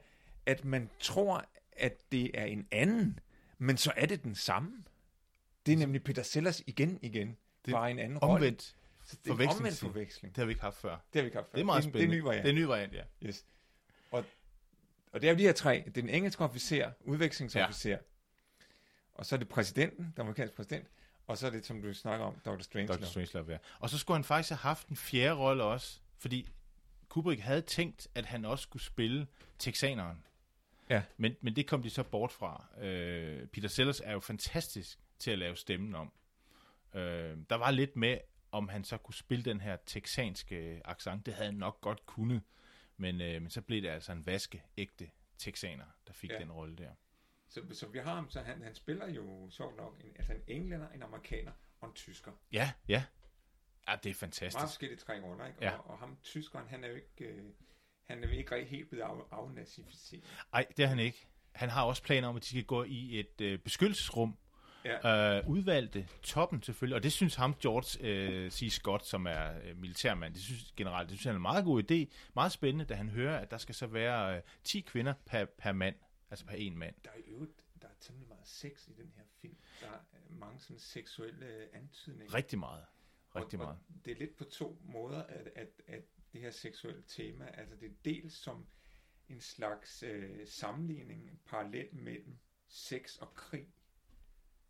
at 0.46 0.66
man 0.66 0.90
tror, 1.00 1.46
at 1.72 2.12
det 2.12 2.40
er 2.40 2.46
en 2.46 2.68
anden, 2.72 3.20
men 3.58 3.78
så 3.78 3.94
er 3.96 4.06
det 4.06 4.24
den 4.24 4.36
samme. 4.36 4.84
Det 5.66 5.74
er 5.74 5.78
nemlig 5.78 6.04
Peter 6.04 6.24
Sellers 6.24 6.64
igen 6.68 7.00
igen, 7.02 7.38
det 7.66 7.72
bare 7.72 7.92
en 7.92 8.00
anden 8.00 8.18
rolle. 8.18 8.34
Omvendt 8.34 8.76
så 9.04 9.18
det 9.24 9.30
er 9.30 9.50
omvendt 9.50 9.78
forveksling. 9.78 10.36
Det 10.36 10.42
har 10.42 10.46
vi 10.46 10.52
ikke 10.52 10.62
haft 10.62 10.78
før. 10.78 10.90
Det 10.90 11.00
har 11.14 11.22
vi 11.22 11.26
ikke 11.26 11.38
haft 11.38 11.48
før. 11.48 11.56
Det 11.56 11.62
er 11.62 11.66
meget 11.66 11.84
spændende. 11.84 12.00
Det 12.00 12.14
er 12.14 12.18
en 12.18 12.20
ny 12.20 12.24
variant. 12.24 12.44
Det 12.44 12.50
er 12.50 12.54
en 12.54 12.62
ny 12.62 12.66
variant, 12.66 12.94
ja. 12.94 13.04
Yes. 13.24 13.46
Og, 14.12 14.26
og 15.12 15.22
det 15.22 15.28
er 15.28 15.32
jo 15.32 15.38
de 15.38 15.44
her 15.44 15.54
tre. 15.54 15.84
Det 15.86 15.98
er 15.98 16.02
den 16.02 16.10
engelske 16.10 16.44
officer, 16.44 16.92
udvekslingsofficer, 17.02 17.90
ja 17.90 17.98
og 19.16 19.26
så 19.26 19.36
er 19.36 19.40
det 19.40 19.50
præsidenten, 19.50 20.04
den 20.16 20.22
amerikanske 20.22 20.56
præsident, 20.56 20.88
Og 21.28 21.38
så 21.38 21.48
er 21.48 21.52
det, 21.52 21.66
som 21.66 21.82
du 21.82 21.94
snakker 21.94 22.26
om, 22.26 22.40
Dr. 22.46 22.62
Strangelove. 22.62 23.00
Dr. 23.00 23.06
Strangelove, 23.06 23.52
ja. 23.52 23.58
Og 23.80 23.90
så 23.90 23.98
skulle 23.98 24.18
han 24.18 24.24
faktisk 24.24 24.50
have 24.50 24.58
haft 24.58 24.88
en 24.88 24.96
fjerde 24.96 25.36
rolle 25.40 25.64
også, 25.64 26.00
fordi 26.18 26.50
Kubrick 27.10 27.42
havde 27.42 27.62
tænkt, 27.62 28.08
at 28.16 28.26
han 28.26 28.46
også 28.46 28.62
skulle 28.64 28.84
spille 28.84 29.28
texaneren. 29.60 30.26
Ja. 30.90 31.04
Men, 31.18 31.36
men 31.42 31.56
det 31.56 31.68
kom 31.68 31.84
de 31.84 31.90
så 31.90 32.04
bort 32.04 32.32
fra. 32.32 32.66
Øh, 32.82 33.48
Peter 33.48 33.68
Sellers 33.68 34.00
er 34.00 34.12
jo 34.12 34.20
fantastisk 34.20 35.00
til 35.20 35.32
at 35.32 35.38
lave 35.40 35.56
stemmen 35.56 35.96
om. 35.96 36.12
Øh, 36.94 37.38
der 37.50 37.56
var 37.56 37.72
lidt 37.72 37.96
med, 37.96 38.18
om 38.52 38.70
han 38.70 38.84
så 38.84 38.98
kunne 38.98 39.14
spille 39.16 39.44
den 39.46 39.62
her 39.62 39.78
texanske 39.86 40.82
accent. 40.86 41.26
Det 41.26 41.34
havde 41.34 41.46
han 41.46 41.56
nok 41.56 41.82
godt 41.82 42.06
kunnet. 42.06 42.42
Men, 42.98 43.22
øh, 43.22 43.42
men 43.42 43.50
så 43.52 43.62
blev 43.62 43.82
det 43.82 43.90
altså 43.90 44.12
en 44.12 44.26
vaske 44.26 44.64
ægte 44.78 45.10
texaner, 45.38 45.86
der 46.08 46.14
fik 46.14 46.32
Ja. 46.32 46.40
den 46.40 46.52
rolle 46.52 46.76
der. 46.76 46.90
Så, 47.56 47.62
så 47.72 47.88
vi 47.88 48.00
har 48.00 48.16
ham, 48.16 48.30
så 48.30 48.40
han, 48.40 48.62
han 48.62 48.76
spiller 48.76 49.08
jo 49.08 49.50
sjovt 49.50 49.78
nok 49.78 49.98
en, 50.04 50.12
altså 50.16 50.34
en 50.34 50.42
englænder, 50.48 50.90
en 50.90 51.04
amerikaner 51.04 51.52
og 51.82 51.88
en 51.88 51.94
tysker. 51.94 52.32
Ja, 52.52 52.72
ja. 52.88 53.04
Ja, 53.88 53.92
det 53.92 53.98
er 53.98 54.00
Meget 54.06 54.16
fantastisk. 54.16 54.62
forskellige 54.62 55.00
tre 55.00 55.22
roller, 55.22 55.46
ikke? 55.48 55.60
Ja. 55.62 55.72
Og, 55.78 55.90
og 55.90 55.98
ham, 55.98 56.18
tyskeren, 56.24 56.68
han 56.68 56.84
er 56.84 56.88
jo 56.88 56.96
ikke, 56.96 57.26
øh, 57.26 57.44
han 58.04 58.24
er 58.24 58.28
jo 58.28 58.34
ikke 58.34 58.66
helt 58.66 58.90
blevet 58.90 59.04
af, 59.04 59.10
afnazificeret. 59.32 60.24
Nej, 60.54 60.66
det 60.78 60.84
er 60.84 60.88
han 60.88 61.00
ikke. 61.00 61.28
Han 61.52 61.70
har 61.70 61.84
også 61.84 62.04
planer 62.04 62.28
om, 62.28 62.36
at 62.36 62.42
de 62.42 62.48
skal 62.48 62.64
gå 62.64 62.84
i 62.84 63.20
et 63.20 63.42
øh, 63.42 63.60
beskyttelsesrum, 63.60 64.38
Ja. 64.86 65.38
øh, 65.38 65.50
udvalgte 65.50 66.08
toppen 66.24 66.64
selvfølgelig, 66.64 66.96
og 66.96 67.04
det 67.04 67.12
synes 67.14 67.36
ham, 67.36 67.56
George 67.62 68.08
øh, 68.08 68.52
C. 68.52 68.68
Scott, 68.72 69.06
som 69.06 69.26
er 69.28 69.60
øh, 69.64 69.78
militærmand, 69.78 70.34
det 70.34 70.42
synes 70.44 70.74
generelt, 70.78 71.10
det 71.10 71.18
synes 71.18 71.24
han 71.26 71.32
er 71.32 71.36
en 71.36 71.42
meget 71.42 71.66
god 71.66 71.84
idé, 71.92 72.14
meget 72.36 72.52
spændende, 72.52 72.86
da 72.86 72.94
han 72.94 73.10
hører, 73.10 73.38
at 73.40 73.52
der 73.52 73.58
skal 73.58 73.76
så 73.76 73.88
være 73.88 74.36
øh, 74.36 74.42
10 74.64 74.80
kvinder 74.80 75.14
per, 75.26 75.46
per 75.46 75.72
mand, 75.72 75.96
altså 76.30 76.46
per 76.46 76.56
en 76.56 76.78
mand. 76.78 76.96
Der 77.04 77.12
er 77.12 77.32
jo 77.32 77.48
der 77.82 77.88
er 77.88 77.96
temmelig 78.00 78.28
meget 78.28 78.48
sex 78.48 78.88
i 78.88 78.94
den 78.94 79.14
her 79.16 79.24
film. 79.42 79.58
Der 79.82 79.88
er 79.88 80.00
øh, 80.14 80.40
mange 80.40 80.60
sådan 80.60 80.80
seksuelle 80.80 81.46
øh, 81.46 81.68
antydninger. 81.74 82.34
Rigtig 82.34 82.60
meget. 82.60 82.86
Rigtig 83.36 83.60
og, 83.60 83.66
meget. 83.66 83.80
Og 83.90 84.06
det 84.06 84.12
er 84.12 84.16
lidt 84.16 84.36
på 84.36 84.44
to 84.44 84.82
måder, 84.84 85.24
at, 85.24 85.48
at, 85.56 85.82
at 85.88 86.04
det 86.34 86.42
her 86.42 86.52
seksuelle 86.52 87.04
tema, 87.08 87.46
altså 87.46 87.76
det 87.76 87.92
er 87.92 87.96
dels 88.06 88.34
som 88.34 88.68
en 89.30 89.42
slags 89.42 90.04
øh, 90.04 90.48
sammenligning, 90.48 91.30
en 91.30 91.40
parallel 91.46 91.96
mellem 91.96 92.38
sex 92.68 93.18
og 93.18 93.34
krig. 93.34 93.74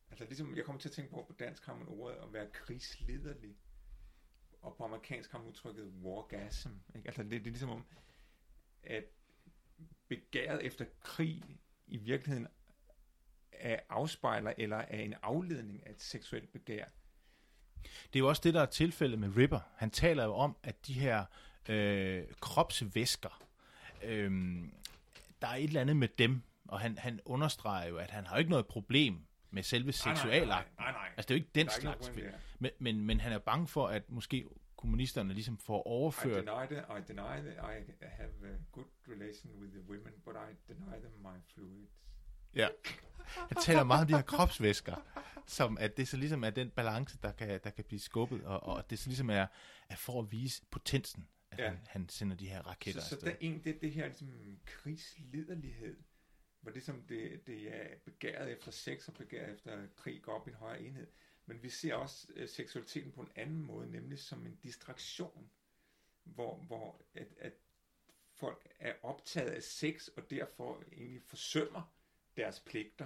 Altså 0.09 0.25
ligesom, 0.25 0.55
jeg 0.55 0.65
kommer 0.65 0.81
til 0.81 0.89
at 0.89 0.93
tænke 0.93 1.11
på, 1.11 1.25
på 1.27 1.33
dansk 1.33 1.65
har 1.65 1.75
man 1.75 1.87
ordet 1.87 2.15
at 2.15 2.33
være 2.33 2.51
krigsliderlig, 2.51 3.57
og 4.61 4.75
på 4.77 4.83
amerikansk 4.83 5.31
har 5.31 5.39
man 5.39 5.47
udtrykket 5.47 5.85
wargasm. 5.85 6.69
Ikke? 6.95 7.07
Altså 7.07 7.23
det, 7.23 7.31
det 7.31 7.39
er 7.39 7.43
ligesom 7.43 7.69
om, 7.69 7.85
at 8.83 9.05
begæret 10.07 10.65
efter 10.65 10.85
krig 11.03 11.43
i 11.87 11.97
virkeligheden 11.97 12.47
er 13.51 13.79
afspejler 13.89 14.53
eller 14.57 14.77
er 14.77 14.99
en 14.99 15.15
afledning 15.21 15.87
af 15.87 15.91
et 15.91 16.01
seksuelt 16.01 16.51
begær. 16.51 16.85
Det 17.83 18.15
er 18.15 18.19
jo 18.19 18.27
også 18.29 18.41
det, 18.45 18.53
der 18.53 18.61
er 18.61 18.65
tilfældet 18.65 19.19
med 19.19 19.37
Ripper. 19.37 19.59
Han 19.75 19.89
taler 19.89 20.23
jo 20.23 20.33
om, 20.33 20.57
at 20.63 20.87
de 20.87 20.93
her 20.93 21.25
øh, 21.69 22.23
kropsvæsker, 22.39 23.43
øh, 24.03 24.31
der 25.41 25.47
er 25.47 25.55
et 25.55 25.63
eller 25.63 25.81
andet 25.81 25.97
med 25.97 26.07
dem, 26.07 26.41
og 26.67 26.79
han, 26.79 26.97
han 26.97 27.19
understreger 27.25 27.87
jo, 27.87 27.97
at 27.97 28.09
han 28.09 28.25
har 28.25 28.37
ikke 28.37 28.49
noget 28.49 28.67
problem 28.67 29.25
med 29.51 29.63
selve 29.63 29.91
seksualakten. 29.91 30.75
Nej, 30.79 30.91
nej, 30.91 31.01
nej. 31.01 31.09
Altså, 31.17 31.27
det 31.27 31.31
er 31.31 31.35
jo 31.35 31.39
ikke 31.39 31.49
den 31.55 31.65
Der 31.65 31.71
er 31.71 31.77
ikke 31.77 31.81
slags 31.81 32.07
der. 32.07 32.31
Men, 32.59 32.71
men, 32.79 33.05
men 33.05 33.19
han 33.19 33.31
er 33.31 33.37
bange 33.37 33.67
for, 33.67 33.87
at 33.87 34.09
måske 34.09 34.45
kommunisterne 34.77 35.33
ligesom 35.33 35.57
får 35.57 35.79
I 35.79 35.83
overført... 35.85 36.45
deny 36.45 36.63
it. 36.77 36.83
I 36.89 37.11
deny 37.13 37.41
that 37.45 37.57
I 37.57 37.83
have 38.01 38.31
a 38.43 38.57
good 38.71 38.85
relation 39.07 39.51
with 39.59 39.71
the 39.73 39.81
women, 39.81 40.13
but 40.25 40.35
I 40.35 40.73
deny 40.73 40.95
them 41.01 41.11
my 41.21 41.37
fluids. 41.53 41.91
Ja. 42.55 42.67
Han 43.25 43.57
taler 43.61 43.83
meget 43.83 44.01
om 44.01 44.07
de 44.07 44.15
her 44.15 44.21
kropsvæsker, 44.21 44.95
som 45.47 45.77
at 45.77 45.97
det 45.97 46.07
så 46.07 46.17
ligesom 46.17 46.43
er 46.43 46.49
den 46.49 46.69
balance, 46.69 47.17
der 47.23 47.31
kan, 47.31 47.59
der 47.63 47.69
kan 47.69 47.83
blive 47.83 47.99
skubbet, 47.99 48.43
og, 48.43 48.63
og 48.63 48.89
det 48.89 48.99
så 48.99 49.09
ligesom 49.09 49.29
er, 49.29 49.47
er 49.89 49.95
for 49.95 50.21
at 50.21 50.31
vise 50.31 50.63
potensen, 50.71 51.27
at 51.51 51.59
Ja. 51.59 51.67
han, 51.69 51.79
han 51.87 52.09
sender 52.09 52.35
de 52.37 52.47
her 52.49 52.61
raketter 52.61 53.01
Så, 53.01 53.09
så 53.09 53.15
afsted. 53.15 53.31
der, 53.31 53.37
en, 53.39 53.63
det, 53.63 53.81
det 53.81 53.91
her 53.91 54.05
ligesom 54.05 54.29
krigsliderlighed, 54.65 55.97
hvor 56.61 56.71
det, 56.71 56.83
som 56.83 57.01
det, 57.01 57.47
det 57.47 57.75
er 57.75 57.87
begæret 58.05 58.51
efter 58.51 58.71
sex 58.71 59.07
og 59.07 59.13
begæret 59.13 59.53
efter 59.53 59.87
krig 59.95 60.21
går 60.21 60.31
op 60.39 60.47
i 60.47 60.51
en 60.51 60.55
højere 60.57 60.81
enhed. 60.81 61.07
Men 61.45 61.63
vi 61.63 61.69
ser 61.69 61.95
også 61.95 62.27
øh, 62.35 62.49
seksualiteten 62.49 63.11
på 63.11 63.21
en 63.21 63.31
anden 63.35 63.61
måde, 63.61 63.91
nemlig 63.91 64.19
som 64.19 64.45
en 64.45 64.55
distraktion, 64.55 65.49
hvor, 66.23 66.57
hvor 66.57 67.01
at, 67.13 67.27
at 67.37 67.53
folk 68.33 68.67
er 68.79 68.93
optaget 69.01 69.49
af 69.51 69.63
sex 69.63 70.07
og 70.07 70.29
derfor 70.29 70.83
egentlig 70.91 71.21
forsømmer 71.21 71.93
deres 72.37 72.59
pligter. 72.59 73.05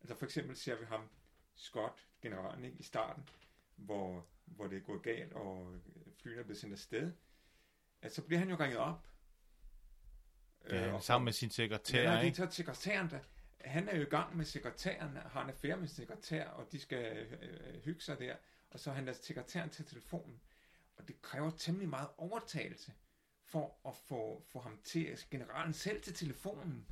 Altså 0.00 0.14
for 0.14 0.24
eksempel 0.24 0.56
ser 0.56 0.78
vi 0.78 0.84
ham, 0.84 1.08
Scott, 1.54 2.06
generalen, 2.22 2.64
ikke, 2.64 2.78
i 2.78 2.82
starten, 2.82 3.28
hvor, 3.76 4.26
hvor 4.44 4.66
det 4.66 4.76
er 4.76 4.80
gået 4.80 5.02
galt, 5.02 5.32
og 5.32 5.74
flyene 6.22 6.40
er 6.40 6.44
blevet 6.44 6.60
sendt 6.60 6.72
afsted. 6.72 7.12
At 8.02 8.14
så 8.14 8.22
bliver 8.22 8.38
han 8.38 8.50
jo 8.50 8.56
ringet 8.56 8.78
op. 8.78 9.06
Ja, 10.70 10.92
og 10.92 11.02
sammen 11.02 11.24
med 11.24 11.32
sin 11.32 11.50
sekretær, 11.50 12.12
Ja, 12.12 12.20
de 12.20 12.26
ikke? 12.26 12.36
tager 12.36 12.50
sekretæren, 12.50 13.10
der, 13.10 13.18
han 13.64 13.88
er 13.88 13.96
jo 13.96 14.02
i 14.02 14.10
gang 14.10 14.36
med 14.36 14.44
sekretæren, 14.44 15.16
har 15.16 15.42
en 15.44 15.50
affære 15.50 15.76
med 15.76 15.88
sin 15.88 15.96
sekretær, 15.96 16.48
og 16.48 16.72
de 16.72 16.80
skal 16.80 17.16
øh, 17.42 17.80
hygge 17.84 18.00
sig 18.00 18.18
der, 18.18 18.36
og 18.70 18.80
så 18.80 18.92
han 18.92 19.04
lader 19.04 19.18
sekretæren 19.22 19.70
til 19.70 19.84
telefonen. 19.84 20.40
Og 20.96 21.08
det 21.08 21.22
kræver 21.22 21.50
temmelig 21.50 21.88
meget 21.88 22.08
overtagelse 22.16 22.92
for 23.44 23.76
at 23.88 23.96
få, 23.96 24.42
få 24.46 24.60
ham 24.60 24.80
til, 24.84 25.04
altså 25.06 25.26
generalen 25.30 25.72
selv 25.72 26.02
til 26.02 26.14
telefonen. 26.14 26.86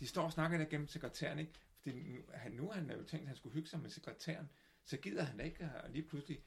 De 0.00 0.06
står 0.06 0.22
og 0.22 0.32
snakker 0.32 0.58
der 0.58 0.64
gennem 0.64 0.88
sekretæren, 0.88 1.38
ikke? 1.38 1.52
Fordi 1.82 2.02
nu, 2.12 2.22
han, 2.34 2.52
nu 2.52 2.66
har 2.66 2.72
han 2.80 2.90
jo 2.90 2.96
tænkt, 3.04 3.22
at 3.22 3.26
han 3.28 3.36
skulle 3.36 3.52
hygge 3.54 3.68
sig 3.68 3.80
med 3.80 3.90
sekretæren, 3.90 4.50
så 4.84 4.96
gider 4.96 5.22
han 5.22 5.40
ikke 5.40 5.64
at 5.64 5.90
lige 5.90 6.02
pludselig 6.08 6.42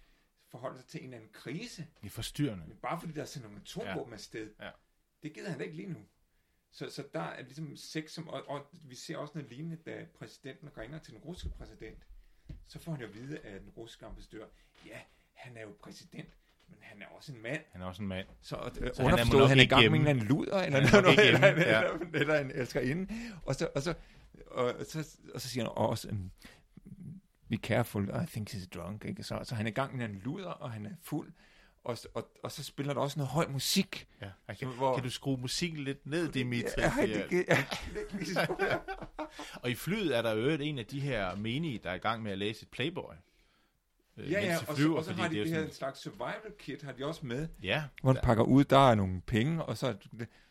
forholde 0.47 0.77
sig 0.79 0.87
til 0.87 0.99
en 0.99 1.05
eller 1.05 1.17
anden 1.17 1.33
krise. 1.33 1.87
Det 2.01 2.07
er 2.07 2.11
forstyrrende. 2.11 2.65
Men 2.67 2.77
bare 2.77 2.99
fordi 2.99 3.13
der 3.13 3.21
er 3.21 3.25
sendt 3.25 3.43
nogle 3.45 3.61
atomvåben 3.61 4.11
ja. 4.11 4.15
afsted, 4.15 4.53
Ja. 4.59 4.71
det 5.23 5.33
gider 5.33 5.49
han 5.49 5.61
ikke 5.61 5.75
lige 5.75 5.89
nu. 5.89 6.05
Så, 6.71 6.89
så 6.89 7.03
der 7.13 7.21
er 7.21 7.41
ligesom 7.41 7.75
sex, 7.75 8.11
som, 8.11 8.27
og, 8.27 8.49
og 8.49 8.67
vi 8.71 8.95
ser 8.95 9.17
også 9.17 9.31
noget 9.35 9.49
lignende, 9.49 9.77
da 9.85 10.05
præsidenten 10.19 10.77
ringer 10.77 10.99
til 10.99 11.13
den 11.13 11.21
russiske 11.21 11.57
præsident. 11.57 12.03
Så 12.67 12.79
får 12.79 12.91
han 12.91 13.01
jo 13.01 13.07
at 13.07 13.13
vide 13.13 13.39
af 13.39 13.59
den 13.59 13.69
russiske 13.69 14.05
ambassadør, 14.05 14.45
ja, 14.85 14.99
han 15.33 15.57
er 15.57 15.61
jo 15.61 15.75
præsident, 15.83 16.29
men 16.67 16.77
han 16.81 17.01
er 17.01 17.05
også 17.07 17.31
en 17.33 17.41
mand. 17.41 17.61
Han 17.71 17.81
er 17.81 17.85
også 17.85 18.01
en 18.01 18.07
mand. 18.07 18.27
Så, 18.41 18.55
øh, 18.81 18.93
Så 18.93 19.03
han 19.03 19.19
er 19.19 19.47
han 19.47 19.59
er 19.59 19.63
i 19.63 19.65
gang 19.65 19.91
med 19.91 20.11
en 20.11 20.19
luder, 20.19 20.57
eller 20.57 20.79
er 20.79 21.01
noget, 21.01 21.09
ikke 21.09 21.23
eller, 21.23 21.47
eller, 21.47 21.67
ja. 21.67 21.93
eller, 21.93 22.19
eller 22.19 22.39
en 22.39 22.51
elskerinde. 22.51 23.13
Og 23.43 23.55
så, 23.55 23.69
og 23.75 23.81
så, 23.81 23.93
og 24.47 24.75
så, 24.87 25.17
og 25.33 25.41
så 25.41 25.49
siger 25.49 25.63
han 25.63 25.73
også, 25.75 26.09
um, 26.09 26.31
be 27.49 27.57
careful, 27.57 28.09
I 28.23 28.25
think 28.27 28.53
he's 28.53 28.67
drunk. 28.67 29.05
Ikke? 29.05 29.23
Så, 29.23 29.39
så 29.43 29.55
han 29.55 29.65
er 29.65 29.71
i 29.71 29.73
gang 29.73 29.97
med 29.97 30.05
en 30.05 30.15
luder, 30.15 30.49
og 30.49 30.71
han 30.71 30.85
er 30.85 30.95
fuld. 31.01 31.33
Og, 31.83 31.97
og, 32.13 32.29
og 32.43 32.51
så 32.51 32.63
spiller 32.63 32.93
der 32.93 33.01
også 33.01 33.19
noget 33.19 33.31
høj 33.31 33.47
musik. 33.47 34.07
Ja. 34.21 34.29
Kan, 34.47 34.57
Så 34.57 34.65
hvor- 34.65 34.93
kan 34.95 35.03
du 35.03 35.09
skrue 35.09 35.37
musikken 35.37 35.83
lidt 35.83 36.05
ned, 36.05 36.31
Dimitri? 36.31 36.81
Ja, 36.81 36.93
det, 37.01 37.25
ja, 37.31 37.65
det, 37.93 38.07
det, 38.59 38.79
Og 39.53 39.69
i 39.69 39.75
flyet 39.75 40.17
er 40.17 40.21
der 40.21 40.31
jo 40.31 40.49
en 40.49 40.79
af 40.79 40.85
de 40.85 40.99
her 40.99 41.35
menige, 41.35 41.79
der 41.83 41.89
er 41.89 41.93
i 41.95 41.97
gang 41.97 42.23
med 42.23 42.31
at 42.31 42.37
læse 42.37 42.63
et 42.63 42.69
Playboy. 42.69 43.13
øh, 44.17 44.31
ja, 44.31 44.41
ja, 44.41 44.47
mens 44.49 44.59
de 44.61 44.67
og 44.69 44.75
flyver, 44.75 44.93
så, 44.93 44.97
og 44.97 45.03
så 45.03 45.09
fordi 45.09 45.21
har 45.21 45.27
de 45.29 45.33
det 45.33 45.39
er 45.39 45.43
det 45.43 45.51
her 45.53 45.57
sådan- 45.59 45.69
en 45.69 45.75
slags 45.75 45.99
survival 45.99 46.51
kit, 46.59 46.81
har 46.81 46.91
de 46.91 47.05
også 47.05 47.25
med. 47.25 47.47
Ja, 47.63 47.83
Hvor 48.01 48.13
de 48.13 48.19
pakker 48.23 48.43
ud, 48.43 48.63
der 48.63 48.89
er 48.91 48.95
nogle 48.95 49.21
penge, 49.21 49.65
og 49.65 49.77
så, 49.77 49.87
er 49.87 49.93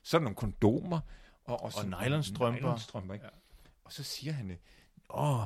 så 0.03 0.17
er 0.17 0.19
der 0.19 0.25
nogle 0.25 0.37
kondomer. 0.37 1.01
Og, 1.45 1.63
og, 1.63 1.73
så, 1.73 1.87
nylonstrømper. 2.05 2.61
nylonstrømper 2.61 3.15
ikke? 3.15 3.27
Ja. 3.27 3.31
Og 3.85 3.93
så 3.93 4.03
siger 4.03 4.33
han, 4.33 4.59
åh, 5.11 5.41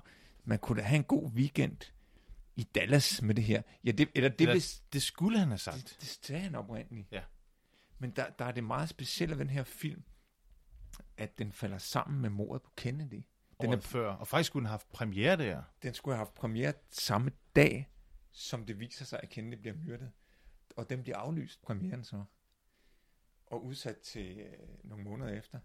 man 0.45 0.59
kunne 0.59 0.81
da 0.83 0.87
have 0.87 0.97
en 0.97 1.05
god 1.05 1.31
weekend 1.31 1.77
i 2.57 2.63
Dallas 2.63 3.23
med 3.23 3.35
det 3.35 3.45
her. 3.45 3.63
Ja, 3.85 3.91
det, 3.91 4.09
eller 4.15 4.29
det, 4.29 4.41
Eller, 4.41 4.55
hvis, 4.55 4.83
det 4.93 5.03
skulle 5.03 5.39
han 5.39 5.49
have 5.49 5.59
sagt. 5.59 5.77
det, 5.77 5.97
det 6.01 6.09
sagde 6.09 6.43
han 6.43 6.55
oprindeligt. 6.55 7.13
Ja. 7.13 7.23
Men 7.99 8.11
der, 8.11 8.31
der 8.31 8.45
er 8.45 8.53
det 8.53 8.65
meget 8.65 8.89
specielle 8.89 9.39
ved 9.39 9.45
den 9.45 9.51
her 9.51 9.65
film, 9.65 10.03
at 11.17 11.39
den 11.39 11.53
falder 11.53 11.79
sammen 11.79 12.23
med 12.23 12.31
mordet 12.31 12.63
på 12.63 12.71
Kennedy. 12.77 13.23
Den, 13.61 13.73
er, 13.73 13.77
er 13.77 13.81
før. 13.81 14.13
Og 14.13 14.29
faktisk 14.29 14.47
skulle 14.47 14.61
den 14.61 14.67
have 14.67 14.73
haft 14.73 14.93
premiere 14.93 15.37
der. 15.37 15.63
den 15.83 15.95
skulle 15.95 16.15
have 16.15 16.27
haft 16.27 16.35
premiere 16.35 16.73
samme 16.91 17.31
dag, 17.57 17.89
som 18.31 18.67
det 18.67 18.81
viser 18.81 19.05
sig, 19.05 19.21
at 19.23 19.29
Kennedy 19.29 19.61
bliver 19.61 19.77
myrdet. 19.77 20.11
Og 20.77 20.91
den 20.91 21.03
bliver 21.03 21.17
aflyst, 21.17 21.63
premieren 21.63 22.05
så. 22.05 22.25
Og 23.47 23.65
udsat 23.65 23.99
til 23.99 24.39
øh, 24.39 24.53
nogle 24.85 25.05
måneder 25.05 25.31
efter. 25.39 25.61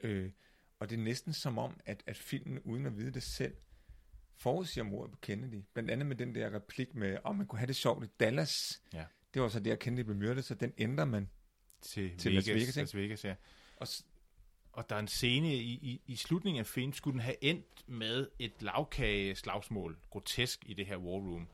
Øh, 0.00 0.30
og 0.78 0.90
det 0.90 0.98
er 0.98 1.02
næsten 1.02 1.32
som 1.32 1.58
om, 1.58 1.80
at, 1.84 2.02
at 2.06 2.16
filmen, 2.16 2.60
uden 2.60 2.86
at 2.86 2.96
vide 2.96 3.10
det 3.10 3.22
selv, 3.22 3.56
forudsiger 4.38 4.84
mordet 4.84 5.12
på 5.12 5.18
Kennedy. 5.22 5.62
Blandt 5.74 5.90
andet 5.90 6.06
med 6.06 6.16
den 6.16 6.34
der 6.34 6.54
replik 6.54 6.94
med, 6.94 7.18
om 7.24 7.30
oh, 7.30 7.36
man 7.38 7.46
kunne 7.46 7.58
have 7.58 7.66
det 7.66 7.76
sjovt 7.76 8.04
i 8.04 8.08
Dallas. 8.20 8.82
Ja. 8.92 9.04
Det 9.34 9.42
var 9.42 9.48
så 9.48 9.60
der, 9.60 9.76
Kennedy 9.76 10.04
blev 10.04 10.16
myrdet, 10.16 10.44
så 10.44 10.54
den 10.54 10.72
ændrer 10.78 11.04
man. 11.04 11.30
Til, 11.82 12.18
Til 12.18 12.30
Vegas, 12.32 12.46
Las 12.46 12.54
Vegas, 12.54 12.68
ikke? 12.68 12.80
Las 12.80 12.94
Vegas, 12.96 13.24
ja. 13.24 13.34
Og 13.76 13.88
s- 13.88 14.06
Og 14.72 14.90
der 14.90 14.96
er 14.96 15.00
en 15.00 15.08
scene 15.08 15.54
i, 15.54 15.60
i, 15.72 16.02
i 16.06 16.16
slutningen 16.16 16.60
af 16.60 16.66
filmen, 16.66 16.92
skulle 16.92 17.12
den 17.12 17.20
have 17.20 17.44
endt 17.44 17.84
med 17.88 18.28
et 18.38 18.52
lavkageslagsmål, 18.62 19.98
grotesk 20.10 20.62
i 20.66 20.74
det 20.74 20.86
her 20.86 20.96
war 20.96 21.18
room, 21.18 21.48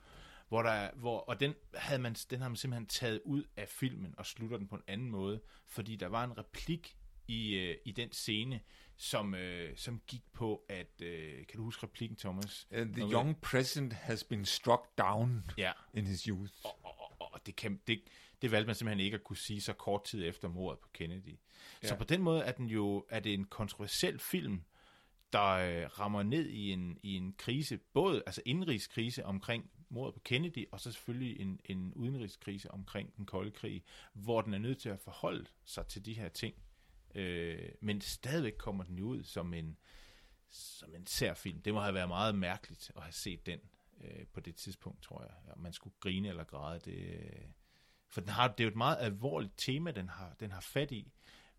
hvor 0.48 0.62
der, 0.62 0.70
er- 0.70 0.90
hvor, 0.94 1.18
og 1.20 1.40
den, 1.40 1.54
havde 1.74 2.02
man, 2.02 2.14
den 2.30 2.40
har 2.40 2.48
man 2.48 2.56
simpelthen 2.56 2.86
taget 2.86 3.20
ud 3.24 3.44
af 3.56 3.68
filmen 3.68 4.14
og 4.18 4.26
slutter 4.26 4.56
den 4.58 4.68
på 4.68 4.74
en 4.76 4.82
anden 4.86 5.10
måde, 5.10 5.40
fordi 5.66 5.96
der 5.96 6.06
var 6.06 6.24
en 6.24 6.38
replik 6.38 6.96
i, 7.28 7.54
øh, 7.54 7.76
i 7.84 7.92
den 7.92 8.12
scene, 8.12 8.60
som, 8.96 9.34
øh, 9.34 9.76
som 9.76 10.00
gik 10.06 10.22
på, 10.32 10.64
at, 10.68 11.02
øh, 11.02 11.46
kan 11.46 11.56
du 11.56 11.62
huske 11.64 11.82
replikken, 11.86 12.16
Thomas? 12.18 12.66
Uh, 12.70 12.76
the 12.78 13.04
Okay. 13.04 13.12
young 13.14 13.40
president 13.40 13.92
has 13.92 14.24
been 14.24 14.44
struck 14.44 14.98
down 14.98 15.44
Ja, 15.58 15.72
in 15.94 16.06
his 16.06 16.22
youth. 16.24 16.52
og, 16.64 16.78
og, 16.84 17.12
og, 17.20 17.34
og 17.34 17.46
det, 17.46 17.56
kan, 17.56 17.80
det, 17.86 18.02
det 18.42 18.50
valgte 18.50 18.66
man 18.66 18.74
simpelthen 18.74 19.04
ikke 19.04 19.14
at 19.14 19.24
kunne 19.24 19.36
sige 19.36 19.60
så 19.60 19.72
kort 19.72 20.04
tid 20.04 20.24
efter 20.28 20.48
mordet 20.48 20.78
på 20.80 20.88
Kennedy. 20.92 21.38
Ja. 21.82 21.88
Så 21.88 21.96
på 21.96 22.04
den 22.04 22.22
måde 22.22 22.42
er 22.42 22.52
den 22.52 22.66
jo 22.66 23.06
er 23.10 23.20
det 23.20 23.34
en 23.34 23.44
kontroversiel 23.44 24.18
film, 24.18 24.62
der 25.32 25.42
øh, 25.50 25.86
rammer 25.98 26.22
ned 26.22 26.48
i 26.48 26.70
en, 26.72 26.98
i 27.02 27.14
en 27.16 27.34
krise, 27.38 27.78
både 27.92 28.22
altså 28.26 28.42
indrigskrise 28.44 29.24
omkring 29.24 29.70
mordet 29.88 30.14
på 30.14 30.20
Kennedy, 30.20 30.64
og 30.72 30.80
så 30.80 30.92
selvfølgelig 30.92 31.40
en, 31.40 31.60
en 31.64 31.92
udenrigskrise 31.94 32.70
omkring 32.70 33.16
den 33.16 33.26
kolde 33.26 33.50
krig, 33.50 33.82
hvor 34.12 34.40
den 34.40 34.54
er 34.54 34.58
nødt 34.58 34.78
til 34.78 34.88
at 34.88 35.00
forholde 35.00 35.46
sig 35.64 35.86
til 35.86 36.04
de 36.04 36.14
her 36.14 36.28
ting. 36.28 36.54
Øh, 37.14 37.68
men 37.80 38.00
stadigvæk 38.00 38.54
kommer 38.58 38.84
den 38.84 39.00
ud 39.00 39.24
som 39.24 39.54
en, 39.54 39.76
som 40.50 40.94
en 40.94 41.06
særfilm. 41.06 41.62
Det 41.62 41.74
må 41.74 41.80
have 41.80 41.94
været 41.94 42.08
meget 42.08 42.34
mærkeligt 42.34 42.90
at 42.96 43.02
have 43.02 43.12
set 43.12 43.46
den 43.46 43.58
øh, 44.04 44.26
på 44.32 44.40
det 44.40 44.54
tidspunkt, 44.56 45.02
tror 45.02 45.22
jeg. 45.22 45.32
Ja, 45.48 45.52
man 45.56 45.72
skulle 45.72 45.94
grine 46.00 46.28
eller 46.28 46.44
græde. 46.44 46.80
Det, 46.80 46.98
øh, 46.98 47.42
for 48.08 48.20
den 48.20 48.30
har, 48.30 48.48
det 48.48 48.60
er 48.60 48.64
jo 48.64 48.70
et 48.70 48.76
meget 48.76 48.96
alvorligt 49.00 49.52
tema, 49.56 49.90
den 49.90 50.08
har, 50.08 50.36
den 50.40 50.50
har 50.52 50.60
fat 50.60 50.90
i. 50.90 51.12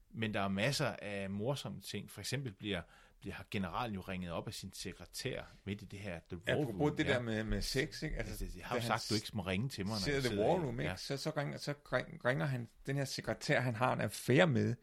Men 0.10 0.34
der 0.34 0.41
er 0.41 0.48
masser 0.48 0.88
af 1.02 1.30
morsomme 1.30 1.82
ting. 1.82 2.12
For 2.12 2.20
eksempel 2.22 2.52
bliver, 2.52 2.82
bliver 3.20 3.36
generalen 3.52 3.96
jo 3.96 4.02
ringet 4.02 4.32
op 4.32 4.48
af 4.48 4.54
sin 4.54 4.74
sekretær 4.74 5.44
midt 5.65 5.82
i 5.82 5.86
det 5.86 6.00
her 6.00 6.20
The 6.30 6.38
War 6.48 6.56
Apropos 6.62 6.82
Room. 6.82 6.96
det 6.98 7.06
ja. 7.06 7.13
der 7.13 7.22
med, 7.22 7.44
med 7.44 7.62
sex, 7.62 8.02
ikke? 8.04 8.18
Altså, 8.18 8.46
det, 8.46 8.56
jeg 8.56 8.65
har 8.65 8.76
jo 8.76 8.82
sagt, 8.82 9.08
du 9.10 9.15
ikke 9.15 9.28
må 9.34 9.41
ringe 9.41 9.70
til 9.70 9.86
mig, 9.86 9.91
når 9.94 10.00
sidder 10.00 10.18
jeg 10.18 10.24
The 10.24 10.30
sidder 10.30 10.48
War 10.48 10.60
i- 10.60 10.65
Room, 10.65 10.80
ikke? 10.80 10.89
Ja. 10.91 10.96
Så, 10.98 11.18
så, 11.18 11.30
ringer, 11.38 11.58
så 11.58 11.74
ring- 11.94 12.26
ringer 12.26 12.46
han, 12.46 12.68
den 12.86 12.96
her 12.98 13.06
sekretær, 13.06 13.60
han 13.62 13.76
har 13.76 13.94
en 13.94 14.02
affære 14.02 14.48
med, 14.48 14.76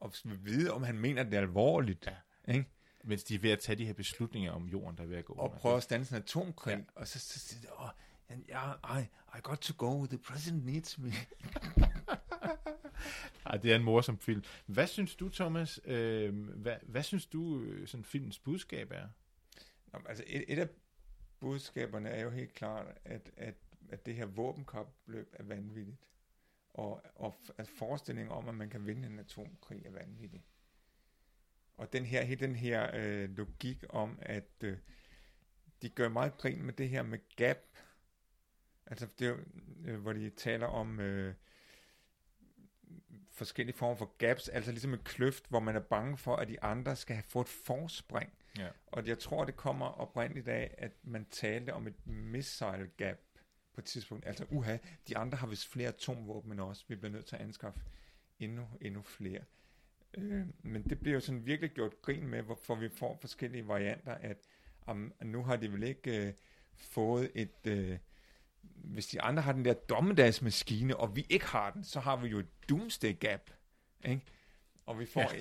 og 0.00 0.12
vide, 0.24 0.72
om 0.72 0.82
han 0.82 0.98
mener, 0.98 1.22
det 1.22 1.34
er 1.34 1.40
alvorligt. 1.40 2.06
Ja. 2.46 2.52
Ikke? 2.52 2.68
Mens 3.04 3.24
de 3.24 3.34
er 3.34 3.38
ved 3.38 3.50
at 3.50 3.58
tage 3.58 3.76
de 3.76 3.86
her 3.86 3.92
beslutninger 3.92 4.52
om 4.52 4.66
jorden, 4.68 4.96
der 4.96 5.02
er 5.02 5.06
ved 5.06 5.16
at 5.16 5.24
gå 5.24 5.32
Og 5.32 5.44
under. 5.44 5.56
prøver 5.58 5.76
at 5.76 5.82
stanse 5.82 6.16
en 6.16 6.22
atomkrig, 6.22 6.76
Ja. 6.76 6.80
og 6.94 7.08
så, 7.08 7.18
så 7.18 7.38
siger 7.38 7.60
de, 7.60 7.66
oh, 7.76 7.88
yeah, 8.50 9.00
I, 9.02 9.04
I 9.38 9.40
got 9.42 9.58
to 9.58 9.74
go, 9.76 10.06
the 10.06 10.18
president 10.18 10.64
needs 10.66 10.98
me. 10.98 11.12
Ej, 13.46 13.56
det 13.56 13.72
er 13.72 13.76
en 13.76 13.82
morsom 13.84 14.18
film. 14.18 14.42
Hvad 14.66 14.86
synes 14.86 15.16
du, 15.16 15.28
Thomas? 15.28 15.80
Øh, 15.84 16.48
hvad, 16.48 16.76
hvad 16.82 17.02
synes 17.02 17.26
du, 17.26 17.60
øh, 17.60 17.88
sådan 17.88 18.04
filmens 18.04 18.38
budskab 18.38 18.90
er? 18.92 19.08
Nå, 19.92 20.00
altså 20.08 20.24
et, 20.26 20.44
et 20.48 20.58
af 20.58 20.68
budskaberne 21.40 22.08
er 22.08 22.22
jo 22.22 22.30
helt 22.30 22.54
klart, 22.54 22.86
at, 23.04 23.30
at, 23.36 23.54
at 23.88 24.06
det 24.06 24.14
her 24.14 24.26
våbenkapløb 24.26 25.28
er 25.32 25.44
vanvittigt. 25.44 25.96
Og, 26.78 27.02
og 27.14 27.40
at 27.56 27.68
forestillingen 27.68 28.32
om, 28.32 28.48
at 28.48 28.54
man 28.54 28.70
kan 28.70 28.86
vinde 28.86 29.08
en 29.08 29.18
atomkrig 29.18 29.86
er 29.86 29.90
vanvittig. 29.90 30.44
Og 31.76 31.92
den 31.92 32.04
her, 32.04 32.22
hele 32.22 32.40
den 32.40 32.56
her 32.56 32.90
øh, 32.94 33.30
logik 33.30 33.84
om, 33.88 34.18
at 34.22 34.50
øh, 34.60 34.78
de 35.82 35.88
gør 35.88 36.08
meget 36.08 36.38
grin 36.38 36.62
med 36.62 36.72
det 36.72 36.88
her 36.88 37.02
med 37.02 37.18
gap. 37.36 37.58
Altså 38.86 39.08
det 39.18 39.46
øh, 39.84 40.00
hvor 40.00 40.12
de 40.12 40.30
taler 40.30 40.66
om 40.66 41.00
øh, 41.00 41.34
forskellige 43.30 43.76
former 43.76 43.96
for 43.96 44.16
gaps, 44.18 44.48
altså 44.48 44.70
ligesom 44.70 44.94
en 44.94 45.02
kløft, 45.04 45.46
hvor 45.48 45.60
man 45.60 45.76
er 45.76 45.80
bange 45.80 46.16
for, 46.16 46.36
at 46.36 46.48
de 46.48 46.62
andre 46.62 46.96
skal 46.96 47.16
have 47.16 47.24
fået 47.28 47.44
et 47.44 47.50
forspring. 47.50 48.32
Ja. 48.58 48.68
Og 48.86 49.06
jeg 49.06 49.18
tror, 49.18 49.44
det 49.44 49.56
kommer 49.56 49.86
oprindeligt 49.86 50.48
af, 50.48 50.74
at 50.78 50.92
man 51.02 51.26
talte 51.30 51.74
om 51.74 51.86
et 51.86 52.06
missile 52.06 52.90
gap 52.96 53.18
på 53.78 53.80
et 53.80 53.84
tidspunkt. 53.84 54.26
Altså, 54.26 54.44
uha, 54.50 54.76
de 55.08 55.16
andre 55.16 55.38
har 55.38 55.46
vist 55.46 55.68
flere 55.68 55.88
atomvåben 55.88 56.52
end 56.52 56.60
os. 56.60 56.84
Vi 56.88 56.96
bliver 56.96 57.12
nødt 57.12 57.26
til 57.26 57.36
at 57.36 57.42
anskaffe 57.42 57.80
endnu, 58.38 58.68
endnu 58.80 59.02
flere. 59.02 59.40
Øh, 60.14 60.46
men 60.62 60.82
det 60.82 61.00
bliver 61.00 61.14
jo 61.14 61.20
sådan 61.20 61.46
virkelig 61.46 61.70
gjort 61.70 62.02
grin 62.02 62.26
med, 62.26 62.42
hvorfor 62.42 62.74
vi 62.74 62.88
får 62.88 63.18
forskellige 63.20 63.68
varianter, 63.68 64.14
at 64.14 64.36
om, 64.86 65.12
nu 65.22 65.42
har 65.42 65.56
de 65.56 65.72
vel 65.72 65.82
ikke 65.82 66.26
øh, 66.26 66.32
fået 66.74 67.30
et... 67.34 67.66
Øh, 67.66 67.98
hvis 68.74 69.06
de 69.06 69.22
andre 69.22 69.42
har 69.42 69.52
den 69.52 69.64
der 69.64 69.72
dommedagsmaskine, 69.74 70.96
og 70.96 71.16
vi 71.16 71.26
ikke 71.30 71.46
har 71.46 71.70
den, 71.70 71.84
så 71.84 72.00
har 72.00 72.16
vi 72.16 72.28
jo 72.28 72.38
et 72.38 72.68
doomsday 72.68 73.18
gap. 73.18 73.50
Ikke? 74.04 74.22
Og 74.88 75.00
vi 75.00 75.06
får... 75.06 75.32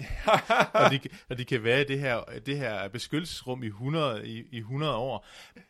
og, 0.73 0.91
de, 0.91 0.99
og 1.29 1.38
de 1.38 1.45
kan 1.45 1.63
være 1.63 1.81
i 1.81 1.83
det 1.83 1.99
her, 1.99 2.21
det 2.45 2.57
her 2.57 2.88
beskyttelsesrum 2.88 3.63
i 3.63 3.67
100, 3.67 4.27
i, 4.27 4.43
i 4.51 4.57
100 4.57 4.95
år. 4.95 5.25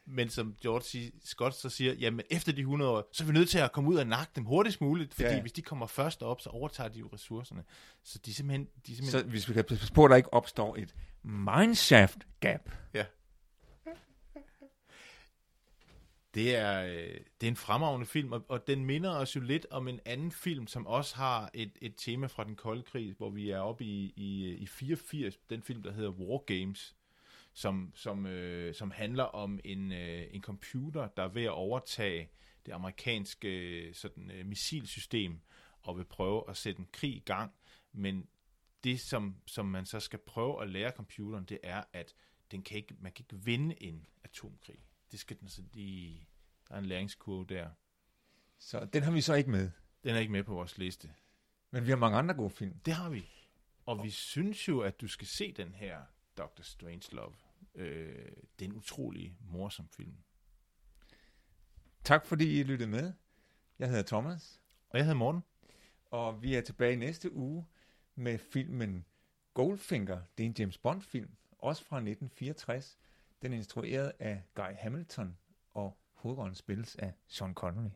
Men 0.05 0.29
som 0.29 0.55
George. 0.61 1.11
Scott 1.25 1.55
så 1.55 1.69
siger, 1.69 1.93
jamen 1.93 2.21
efter 2.29 2.51
de 2.51 2.61
100 2.61 2.91
år, 2.91 3.09
så 3.13 3.23
er 3.23 3.27
vi 3.27 3.33
nødt 3.33 3.49
til 3.49 3.57
at 3.59 3.71
komme 3.71 3.89
ud 3.89 3.95
og 3.95 4.07
nakke 4.07 4.31
dem 4.35 4.45
hurtigst 4.45 4.81
muligt, 4.81 5.13
fordi 5.13 5.27
Ja. 5.27 5.35
ja. 5.35 5.41
hvis 5.41 5.51
de 5.51 5.61
kommer 5.61 5.87
først 5.87 6.23
op, 6.23 6.41
så 6.41 6.49
overtager 6.49 6.89
de 6.89 6.99
jo 6.99 7.09
ressourcerne. 7.13 7.63
Så 8.03 8.19
de 8.25 8.33
simpelthen... 8.33 8.67
De 8.87 8.95
simpelthen 8.95 9.21
Så 9.21 9.27
hvis 9.27 9.49
vi 9.49 9.53
kan 9.53 9.63
passe 9.63 9.93
på, 9.93 10.05
at 10.05 10.09
der 10.09 10.15
ikke 10.15 10.33
opstår 10.33 10.75
et 10.75 10.95
mineshaft 11.23 12.17
gap. 12.39 12.61
Ja. 12.93 13.03
Det 16.37 16.55
er, 16.55 16.83
øh, 16.83 17.19
det 17.41 17.47
er 17.47 17.51
en 17.51 17.55
fremragende 17.55 18.05
film, 18.05 18.31
og, 18.31 18.45
og 18.49 18.67
den 18.67 18.85
minder 18.85 19.09
os 19.09 19.35
jo 19.35 19.41
lidt 19.41 19.65
om 19.69 19.87
en 19.87 19.99
anden 20.05 20.31
film, 20.31 20.67
som 20.67 20.87
også 20.87 21.15
har 21.15 21.49
et, 21.53 21.71
et 21.81 21.93
tema 21.97 22.27
fra 22.27 22.43
den 22.43 22.55
kolde 22.55 22.83
krig, 22.83 23.13
hvor 23.17 23.29
vi 23.29 23.49
er 23.49 23.59
oppe 23.59 23.85
i, 23.85 24.13
i, 24.15 24.45
øh, 24.45 24.61
i 24.61 24.65
84, 24.65 25.37
den 25.49 25.63
film, 25.63 25.83
der 25.83 25.91
hedder 25.91 26.09
War 26.09 26.37
Games, 26.37 26.95
som, 27.53 27.91
som, 27.95 28.25
øh, 28.25 28.75
som 28.75 28.91
handler 28.91 29.23
om 29.23 29.59
en, 29.63 29.91
øh, 29.91 30.27
en 30.31 30.41
computer, 30.41 31.07
der 31.07 31.23
er 31.23 31.27
ved 31.27 31.43
at 31.43 31.51
overtage 31.51 32.29
det 32.65 32.71
amerikanske 32.71 33.47
øh, 33.47 33.93
sådan, 33.93 34.31
øh, 34.31 34.45
missilsystem, 34.45 35.39
og 35.81 35.97
vil 35.97 36.05
prøve 36.05 36.43
at 36.49 36.57
sætte 36.57 36.79
en 36.79 36.87
krig 36.91 37.15
i 37.15 37.23
gang, 37.25 37.51
men 37.93 38.27
det, 38.83 38.99
som, 38.99 39.35
som 39.45 39.65
man 39.65 39.85
så 39.85 39.99
skal 39.99 40.19
prøve 40.19 40.61
at 40.61 40.69
lære 40.69 40.91
computeren, 40.91 41.45
det 41.45 41.59
er, 41.63 41.83
at 41.93 42.15
den 42.51 42.61
kan 42.61 42.77
ikke, 42.77 42.95
man 42.99 43.11
kan 43.11 43.25
ikke 43.29 43.45
vinde 43.45 43.83
en 43.83 44.07
atomkrig. 44.23 44.79
Det 45.11 45.19
skal 45.19 45.39
den 45.39 45.49
så 45.49 45.61
lige... 45.73 46.27
Der 46.69 46.75
er 46.75 46.79
en 46.79 46.85
læringskurve 46.85 47.45
der. 47.45 47.69
Så 48.57 48.85
den 48.85 49.03
har 49.03 49.11
vi 49.11 49.21
så 49.21 49.33
ikke 49.33 49.49
med. 49.49 49.71
Den 50.03 50.15
er 50.15 50.19
ikke 50.19 50.31
med 50.31 50.43
på 50.43 50.53
vores 50.53 50.77
liste. 50.77 51.13
Men 51.71 51.85
vi 51.85 51.89
har 51.89 51.97
mange 51.97 52.17
andre 52.17 52.35
gode 52.35 52.49
film. 52.49 52.79
Det 52.79 52.93
har 52.93 53.09
vi. 53.09 53.29
Og 53.85 54.03
vi 54.03 54.09
synes 54.09 54.67
jo, 54.67 54.79
at 54.81 55.01
du 55.01 55.07
skal 55.07 55.27
se 55.27 55.51
den 55.51 55.73
her 55.73 56.01
Dr. 56.37 56.61
Strangelove. 56.61 57.33
Øh, 57.75 58.31
det 58.59 58.65
er 58.65 58.69
en 58.69 58.75
utrolig 58.75 59.37
morsom 59.39 59.87
film. 59.89 60.17
Tak 62.03 62.25
fordi 62.25 62.59
I 62.59 62.63
lyttede 62.63 62.89
med. 62.89 63.13
Jeg 63.79 63.89
hedder 63.89 64.03
Thomas, 64.03 64.61
Og 64.89 64.97
jeg 64.97 65.05
hedder 65.05 65.17
Morten. 65.17 65.41
og 66.05 66.41
vi 66.41 66.55
er 66.55 66.61
tilbage 66.61 66.95
næste 66.95 67.33
uge 67.33 67.65
med 68.15 68.37
filmen 68.37 69.05
Goldfinger. 69.53 70.21
Det 70.37 70.43
er 70.43 70.47
en 70.47 70.55
James 70.59 70.77
Bond-film, 70.77 71.31
også 71.57 71.83
fra 71.83 71.97
1964. 71.97 72.97
Den 73.41 73.53
er 73.53 73.57
instrueret 73.57 74.11
af 74.19 74.43
Guy 74.55 74.73
Hamilton, 74.77 75.37
og 75.71 75.97
hovedrollen 76.13 76.55
spilles 76.55 76.95
af 76.95 77.13
Sean 77.27 77.53
Connery. 77.53 77.89